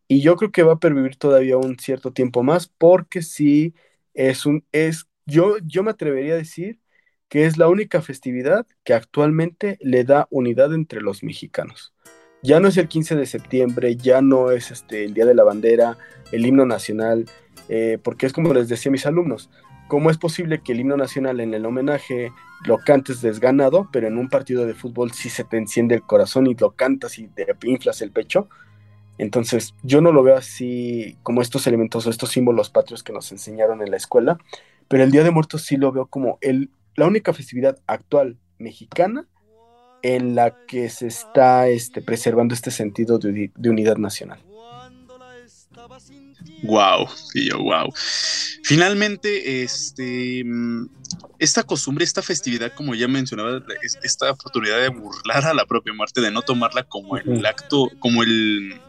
[0.09, 3.75] y yo creo que va a pervivir todavía un cierto tiempo más porque sí
[4.15, 6.81] es un, es, yo, yo me atrevería a decir
[7.29, 11.93] que es la única festividad que actualmente le da unidad entre los mexicanos.
[12.43, 15.45] Ya no es el 15 de septiembre, ya no es este, el Día de la
[15.45, 15.99] Bandera,
[16.33, 17.27] el himno nacional,
[17.69, 19.51] eh, porque es como les decía a mis alumnos,
[19.89, 22.33] ¿cómo es posible que el himno nacional en el homenaje
[22.65, 26.47] lo cantes desganado, pero en un partido de fútbol sí se te enciende el corazón
[26.47, 28.49] y lo cantas y te inflas el pecho?
[29.19, 33.33] Entonces, yo no lo veo así como estos elementos o estos símbolos patrios que nos
[33.33, 34.39] enseñaron en la escuela,
[34.87, 39.29] pero el Día de Muertos sí lo veo como el, la única festividad actual mexicana
[40.03, 44.43] en la que se está este, preservando este sentido de, unidad nacional.
[46.65, 47.93] Wow, yo, wow.
[48.65, 50.45] Finalmente, este,
[51.39, 53.63] esta costumbre, esta festividad, como ya mencionaba,
[54.03, 58.25] esta oportunidad de burlar a la propia muerte, de no tomarla como el acto, como
[58.25, 58.81] el,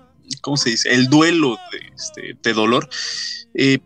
[0.41, 0.93] ¿cómo se dice?
[0.93, 2.89] El duelo de, este, de dolor,
[3.53, 3.77] eh,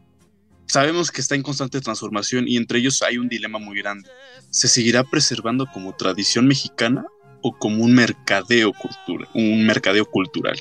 [0.73, 4.09] sabemos que está en constante transformación y entre ellos hay un dilema muy grande.
[4.49, 7.05] ¿Se seguirá preservando como tradición mexicana
[7.43, 10.57] o como un mercadeo cultural, un mercadeo cultural?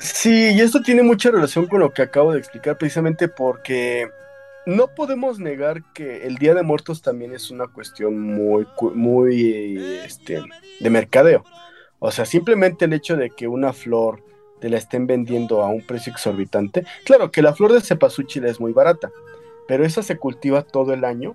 [0.00, 4.08] Sí, y esto tiene mucha relación con lo que acabo de explicar, precisamente porque
[4.66, 10.42] no podemos negar que el Día de Muertos también es una cuestión muy, muy este,
[10.80, 11.44] de mercadeo.
[12.00, 14.24] O sea, simplemente el hecho de que una flor
[14.62, 16.84] te la estén vendiendo a un precio exorbitante.
[17.04, 19.10] Claro que la flor de cempasúchil es muy barata,
[19.66, 21.34] pero esa se cultiva todo el año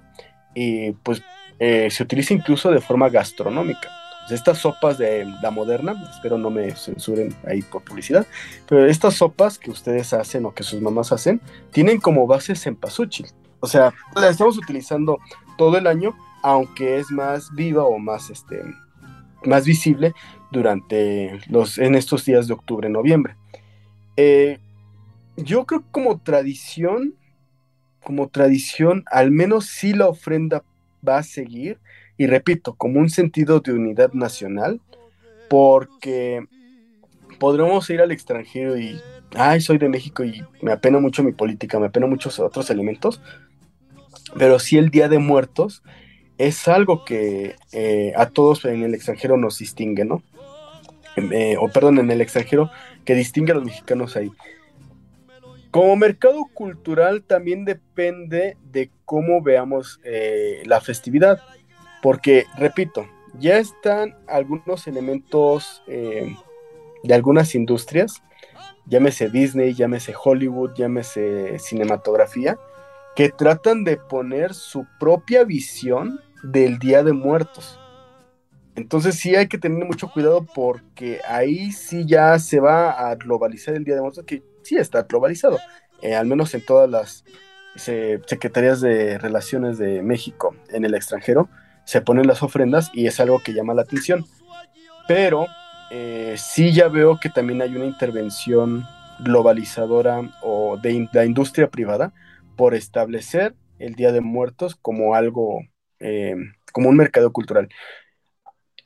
[0.56, 1.22] y pues
[1.60, 3.90] eh, se utiliza incluso de forma gastronómica.
[4.22, 8.26] Pues, estas sopas de la moderna, espero no me censuren ahí por publicidad,
[8.66, 13.28] pero estas sopas que ustedes hacen o que sus mamás hacen, tienen como base cempasúchil.
[13.60, 15.20] O sea, la estamos utilizando
[15.58, 18.64] todo el año, aunque es más viva o más, este,
[19.44, 20.14] más visible
[20.52, 23.36] durante los, en estos días de octubre, noviembre.
[24.16, 24.60] Eh,
[25.36, 27.16] yo creo que como tradición,
[28.04, 30.64] como tradición, al menos sí la ofrenda
[31.08, 31.80] va a seguir,
[32.18, 34.82] y repito, como un sentido de unidad nacional,
[35.50, 36.44] porque
[37.40, 39.00] podremos ir al extranjero y,
[39.36, 43.22] ay, soy de México y me apena mucho mi política, me apena muchos otros elementos,
[44.38, 45.84] pero sí el Día de Muertos
[46.38, 50.22] es algo que eh, a todos en el extranjero nos distingue, ¿no?
[51.16, 52.70] Eh, o perdón, en el extranjero,
[53.06, 54.32] que distingue a los mexicanos ahí.
[55.72, 61.42] Como mercado cultural también depende de cómo veamos eh, la festividad.
[62.04, 63.08] Porque, repito,
[63.40, 68.22] ya están algunos elementos de algunas industrias,
[68.86, 72.58] llámese Disney, llámese Hollywood, llámese cinematografía,
[73.16, 76.22] que tratan de poner su propia visión
[76.52, 77.80] del Día de Muertos.
[78.76, 83.76] Entonces sí hay que tener mucho cuidado porque ahí sí ya se va a globalizar
[83.76, 85.58] el Día de Muertos, que sí está globalizado,
[86.02, 87.24] eh, al menos en todas las
[87.76, 91.48] secretarías de Relaciones de México en el extranjero
[91.88, 94.26] se ponen las ofrendas y es algo que llama la atención.
[95.08, 95.48] Pero
[95.90, 98.84] eh, sí ya veo que también hay una intervención
[99.20, 102.12] globalizadora o de la industria privada
[102.58, 105.62] por establecer el Día de Muertos como algo,
[106.00, 106.36] eh,
[106.72, 107.70] como un mercado cultural.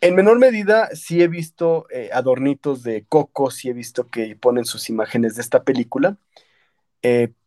[0.02, 4.66] En menor medida, sí he visto eh, adornitos de coco, sí he visto que ponen
[4.66, 6.18] sus imágenes de esta película,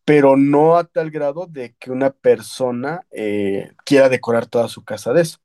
[0.04, 3.06] pero no a tal grado de que una persona
[3.84, 5.38] quiera decorar toda su casa de eso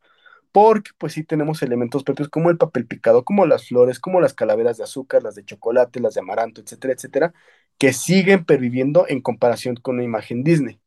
[0.52, 4.34] porque pues sí tenemos elementos propios como el papel picado, como las flores, como las
[4.34, 7.34] calaveras de azúcar, las de chocolate, las de amaranto, etcétera, etcétera,
[7.78, 10.80] que siguen perviviendo en comparación con una imagen Disney.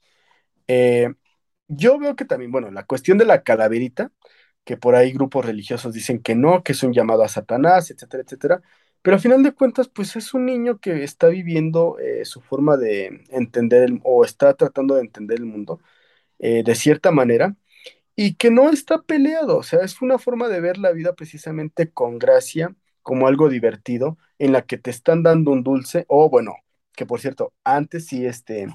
[0.68, 1.14] Eh,
[1.68, 4.12] yo veo que también, bueno, la cuestión de la calaverita,
[4.64, 8.22] que por ahí grupos religiosos dicen que no, que es un llamado a Satanás, etcétera,
[8.24, 8.62] etcétera,
[9.02, 12.76] pero al final de cuentas, pues es un niño que está viviendo eh, su forma
[12.76, 15.80] de entender o está tratando de entender el mundo
[16.38, 17.56] eh, de cierta manera
[18.16, 21.90] y que no está peleado, o sea, es una forma de ver la vida precisamente
[21.90, 26.56] con gracia, como algo divertido, en la que te están dando un dulce, o bueno,
[26.94, 28.66] que por cierto, antes sí este,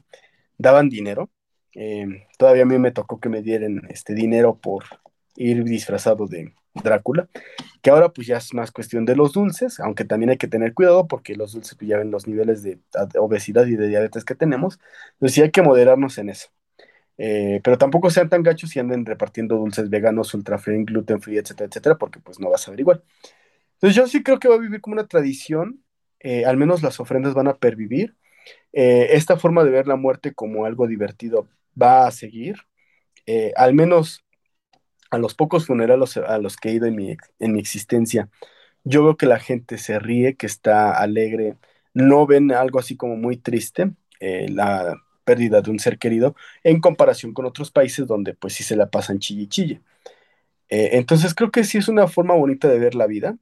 [0.57, 1.31] daban dinero,
[1.73, 4.85] em, todavía a mí me tocó que me dieran este dinero por
[5.35, 6.53] ir disfrazado de,
[6.83, 7.27] Drácula,
[7.81, 10.73] que ahora pues ya es más cuestión de los dulces, aunque también hay que tener
[10.73, 12.79] cuidado porque los dulces pues ya ven los niveles de
[13.19, 14.79] obesidad y de diabetes que tenemos,
[15.13, 16.49] entonces sí hay que moderarnos en eso.
[17.19, 21.37] Eh, pero tampoco sean tan gachos y anden repartiendo dulces veganos, ultra free, gluten free,
[21.37, 23.03] etcétera, etcétera, porque pues no vas a ver igual.
[23.73, 25.83] Entonces yo sí creo que va a vivir como una tradición,
[26.19, 28.15] eh, al menos las ofrendas van a pervivir.
[28.73, 31.47] Eh, esta forma de ver la muerte como algo divertido
[31.81, 32.57] va a seguir,
[33.57, 34.23] al menos
[35.11, 38.29] a los pocos funerales a los que he ido en mi, en mi existencia.
[38.83, 41.57] Yo veo que la gente se ríe, que está alegre,
[41.93, 43.91] no ven algo así como muy triste.
[44.19, 44.95] la
[45.25, 48.89] pérdida de un ser querido en comparación con otros países donde pues sí se la
[48.89, 49.81] pasan chille y chille.
[50.69, 53.37] Eh, entonces creo que sí es una forma bonita de ver la vida,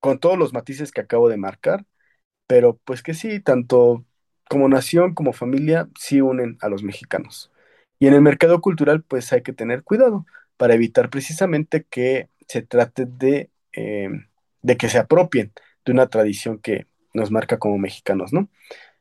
[0.00, 1.84] con todos los matices que acabo de marcar,
[2.46, 4.04] pero pues que sí, tanto
[4.48, 7.52] como nación como familia, sí unen a los mexicanos.
[7.98, 10.26] Y en el mercado cultural pues hay que tener cuidado
[10.56, 14.08] para evitar precisamente que se trate de, eh,
[14.62, 15.52] de que se apropien
[15.84, 18.48] de una tradición que nos marca como mexicanos, ¿no?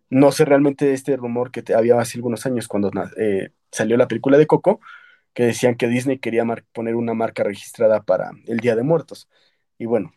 [0.10, 4.38] No sé realmente este rumor que había hace algunos años cuando eh, salió la película
[4.38, 4.80] de Coco,
[5.34, 9.30] que decían que Disney quería poner una marca registrada para el Día de Muertos.
[9.78, 10.14] Y bueno,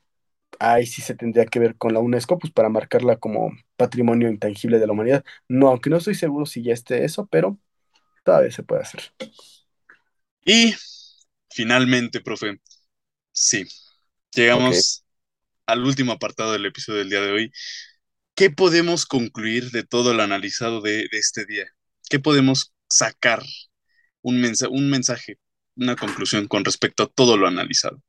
[0.58, 4.78] ahí sí se tendría que ver con la UNESCO, pues para marcarla como patrimonio intangible
[4.78, 5.24] de la humanidad.
[5.48, 7.58] No, aunque no estoy seguro si ya esté eso, pero
[8.24, 9.02] todavía se puede hacer.
[10.44, 10.74] Y
[11.50, 12.60] finalmente, profe,
[13.32, 13.64] sí,
[14.32, 15.04] llegamos
[15.68, 17.52] al último apartado del episodio del día de hoy,
[18.34, 21.66] ¿qué podemos concluir de todo lo analizado de, este día?
[22.08, 23.42] ¿Qué podemos sacar?
[24.22, 25.38] Un, un mensaje,
[25.76, 28.02] una conclusión con respecto a todo lo analizado.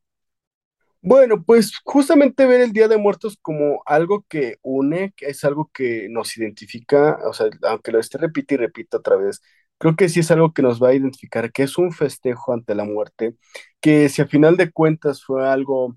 [1.02, 5.72] Bueno, pues justamente ver el Día de Muertos como algo que une, que es algo
[5.74, 9.42] que nos identifica, o sea, aunque lo esté repite y repita otra vez,
[9.78, 12.76] creo que sí es algo que nos va a identificar, que es un festejo ante
[12.76, 13.36] la muerte,
[13.80, 15.96] que si a final de cuentas fue algo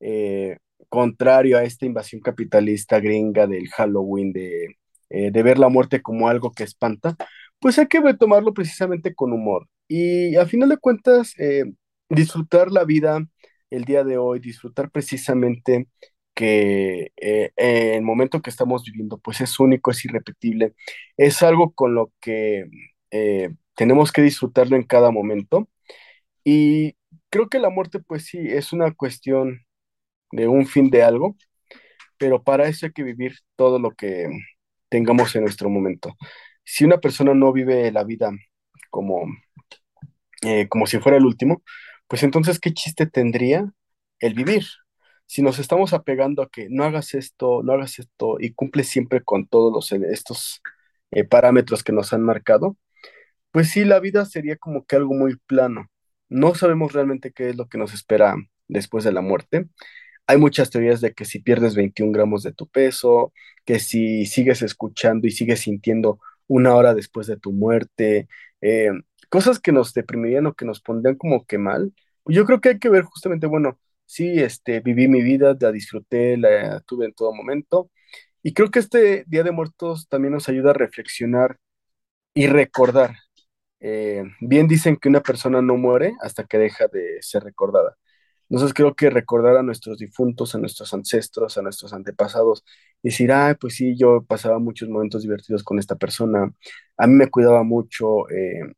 [0.00, 4.76] eh, contrario a esta invasión capitalista gringa del Halloween, de,
[5.10, 7.16] eh, de ver la muerte como algo que espanta,
[7.60, 9.68] pues hay que tomarlo precisamente con humor.
[9.86, 11.64] Y a final de cuentas, eh,
[12.08, 13.24] disfrutar la vida
[13.70, 15.88] el día de hoy, disfrutar precisamente
[16.34, 20.74] que eh, el momento que estamos viviendo, pues es único, es irrepetible,
[21.16, 22.64] es algo con lo que
[23.74, 25.68] tenemos que disfrutarlo en cada momento.
[26.44, 26.96] Y
[27.30, 29.66] creo que la muerte, pues sí, es una cuestión
[30.32, 31.36] de un fin de algo,
[32.18, 34.28] pero para eso hay que vivir todo lo que
[34.90, 36.16] tengamos en nuestro momento.
[36.64, 38.32] Si una persona no vive la vida
[38.90, 39.26] como,
[40.42, 41.62] eh, como si fuera el último,
[42.10, 43.72] pues entonces, ¿qué chiste tendría
[44.20, 44.64] el vivir?
[45.26, 49.22] Si nos estamos apegando a que no hagas esto, no hagas esto y cumple siempre
[49.24, 50.62] con todos los, estos
[51.12, 52.76] eh, parámetros que nos han marcado,
[53.52, 55.86] pues sí, la vida sería como que algo muy plano.
[56.28, 58.36] No sabemos realmente qué es lo que nos espera
[58.68, 59.68] después de la muerte
[60.30, 63.32] hay muchas teorías de que si pierdes 21 gramos de tu peso,
[63.64, 68.28] que si sigues escuchando y sigues sintiendo una hora después de tu muerte,
[68.60, 68.90] eh,
[69.30, 71.94] cosas que nos deprimirían o que nos pondrían como que mal.
[72.26, 76.36] Yo creo que hay que ver justamente, bueno, sí, este, viví mi vida, la disfruté,
[76.36, 77.90] la tuve en todo momento.
[78.42, 81.58] Y creo que este Día de Muertos también nos ayuda a reflexionar
[82.34, 83.16] y recordar.
[83.80, 87.96] Eh, bien dicen que una persona no muere hasta que deja de ser recordada.
[88.50, 92.64] Entonces creo que recordar a nuestros difuntos, a nuestros ancestros, a nuestros antepasados,
[93.02, 96.52] decir, ah, pues sí, yo pasaba muchos momentos divertidos con esta persona,
[96.96, 98.28] a mí me cuidaba mucho.
[98.30, 98.72] Eh,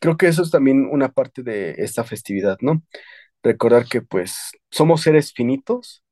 [0.00, 2.82] creo que eso es también una parte de esta festividad, ¿no?
[3.42, 6.04] Recordar que pues somos seres finitos,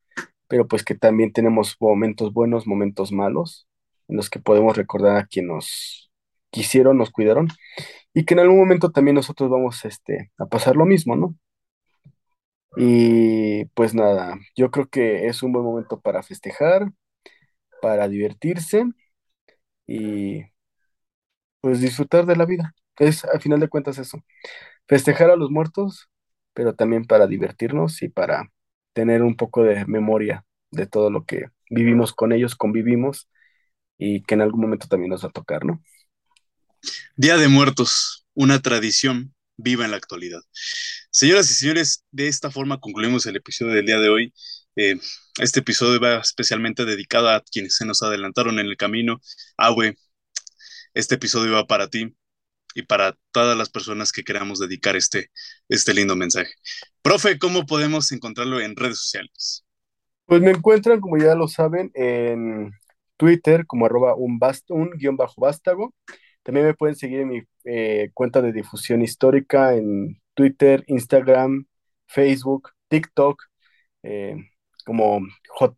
[0.49, 3.69] pero pues que también tenemos momentos buenos, momentos malos,
[4.09, 6.11] en los que podemos recordar a quien nos
[6.51, 7.49] quisieron, nos cuidaron,
[8.15, 11.37] y que en algún momento también nosotros vamos este, a pasar lo mismo, ¿no?
[12.77, 16.91] Y pues nada, yo creo que es un buen momento para festejar,
[17.83, 18.85] para divertirse
[19.87, 20.45] y
[21.61, 22.75] pues disfrutar de la vida.
[22.99, 24.23] Es al final de cuentas eso,
[24.87, 26.09] festejar a los muertos,
[26.53, 28.53] pero también para divertirnos y para
[28.93, 33.29] tener un poco de memoria de todo lo que vivimos con ellos, convivimos
[33.99, 35.83] y que en algún momento también nos va a tocar, ¿no?
[37.17, 40.41] Día de Muertos, una tradición viva en la actualidad.
[41.11, 44.35] Señoras y señores, de esta forma concluimos el episodio del día de hoy.
[44.77, 44.97] Eh,
[45.41, 49.21] este episodio va especialmente dedicado a quienes se nos adelantaron en el camino.
[49.57, 49.97] Awe,
[50.95, 52.15] este episodio va para ti
[52.75, 55.31] y para todas las personas que queramos dedicar este,
[55.69, 56.53] este lindo mensaje.
[57.03, 59.65] Profe, ¿cómo podemos encontrarlo en redes sociales?
[60.27, 62.73] Pues me encuentran, como ya lo saben, en
[63.17, 64.41] Twitter como arroba un,
[64.97, 65.95] guion bajo vástago.
[66.43, 71.67] También me pueden seguir en mi eh, cuenta de difusión histórica en Twitter, Instagram,
[72.07, 73.43] Facebook, TikTok,
[74.85, 75.75] como J,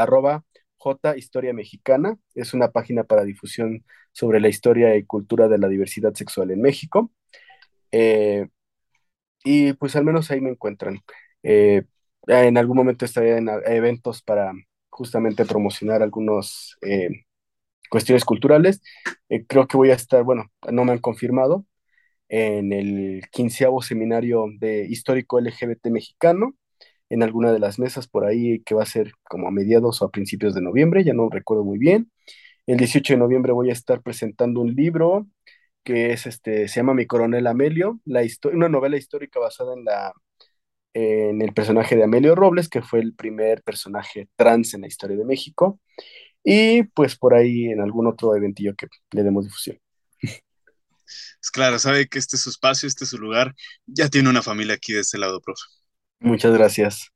[0.00, 0.44] arroba
[0.80, 2.18] J Historia Mexicana.
[2.34, 6.62] Es una página para difusión sobre la historia y cultura de la diversidad sexual en
[6.62, 7.12] México.
[9.44, 11.00] y pues al menos ahí me encuentran.
[11.42, 14.52] en algún momento estaré en eventos para
[14.90, 16.76] justamente promocionar algunas
[17.90, 18.80] cuestiones culturales.
[19.48, 21.66] creo que voy a estar, bueno, no me han confirmado,
[22.30, 26.54] en el quinceavo seminario de histórico LGBT mexicano,
[27.10, 30.06] en alguna de las mesas por ahí que va a ser como a mediados o
[30.06, 32.10] a principios de noviembre, ya no recuerdo muy bien.
[32.66, 35.26] El 18 de noviembre voy a estar presentando un libro
[35.84, 40.12] que es este, se llama Mi Coronel Amelio, la una novela histórica basada en, la,
[40.94, 45.16] en el personaje de Amelio Robles, que fue el primer personaje trans en la historia
[45.16, 45.80] de México.
[46.44, 49.78] Y pues por ahí en algún otro eventillo que le demos difusión.
[51.42, 53.54] Es claro, sabe que este es su espacio, este es su lugar.
[53.86, 55.62] Ya tiene una familia aquí de este lado, profe.
[56.20, 57.10] Muchas gracias.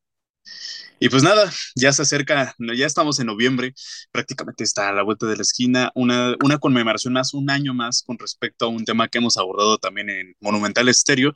[1.00, 3.74] Y pues nada, ya se acerca, ya estamos en noviembre,
[4.12, 8.02] prácticamente está a la vuelta de la esquina, una, una conmemoración más, un año más
[8.02, 11.32] con respecto a un tema que hemos abordado también en Monumental Estéreo.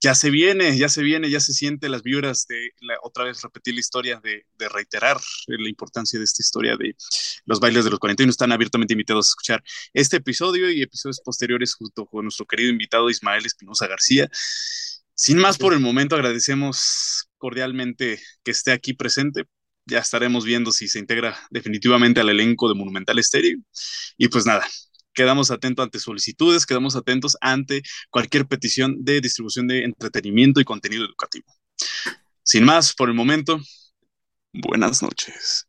[0.00, 2.70] Ya se viene, ya se viene, ya se siente las vibras de
[3.02, 5.16] otra vez repetir la historia, de, de, reiterar
[5.48, 6.94] la importancia de esta historia de
[7.46, 8.30] los bailes de los 41.
[8.30, 9.64] Están abiertamente invitados a escuchar
[9.94, 14.30] este episodio y episodios posteriores junto con nuestro querido invitado Ismael Espinosa García.
[15.20, 19.46] Sin más por el momento, agradecemos cordialmente que esté aquí presente.
[19.84, 23.58] Ya estaremos viendo si se integra definitivamente al elenco de Monumental Estéreo.
[24.16, 24.64] Y pues nada,
[25.12, 31.04] quedamos atentos ante solicitudes, quedamos atentos ante cualquier petición de distribución de entretenimiento y contenido
[31.04, 31.52] educativo.
[32.44, 33.60] Sin más, por el momento,
[34.52, 35.67] buenas noches.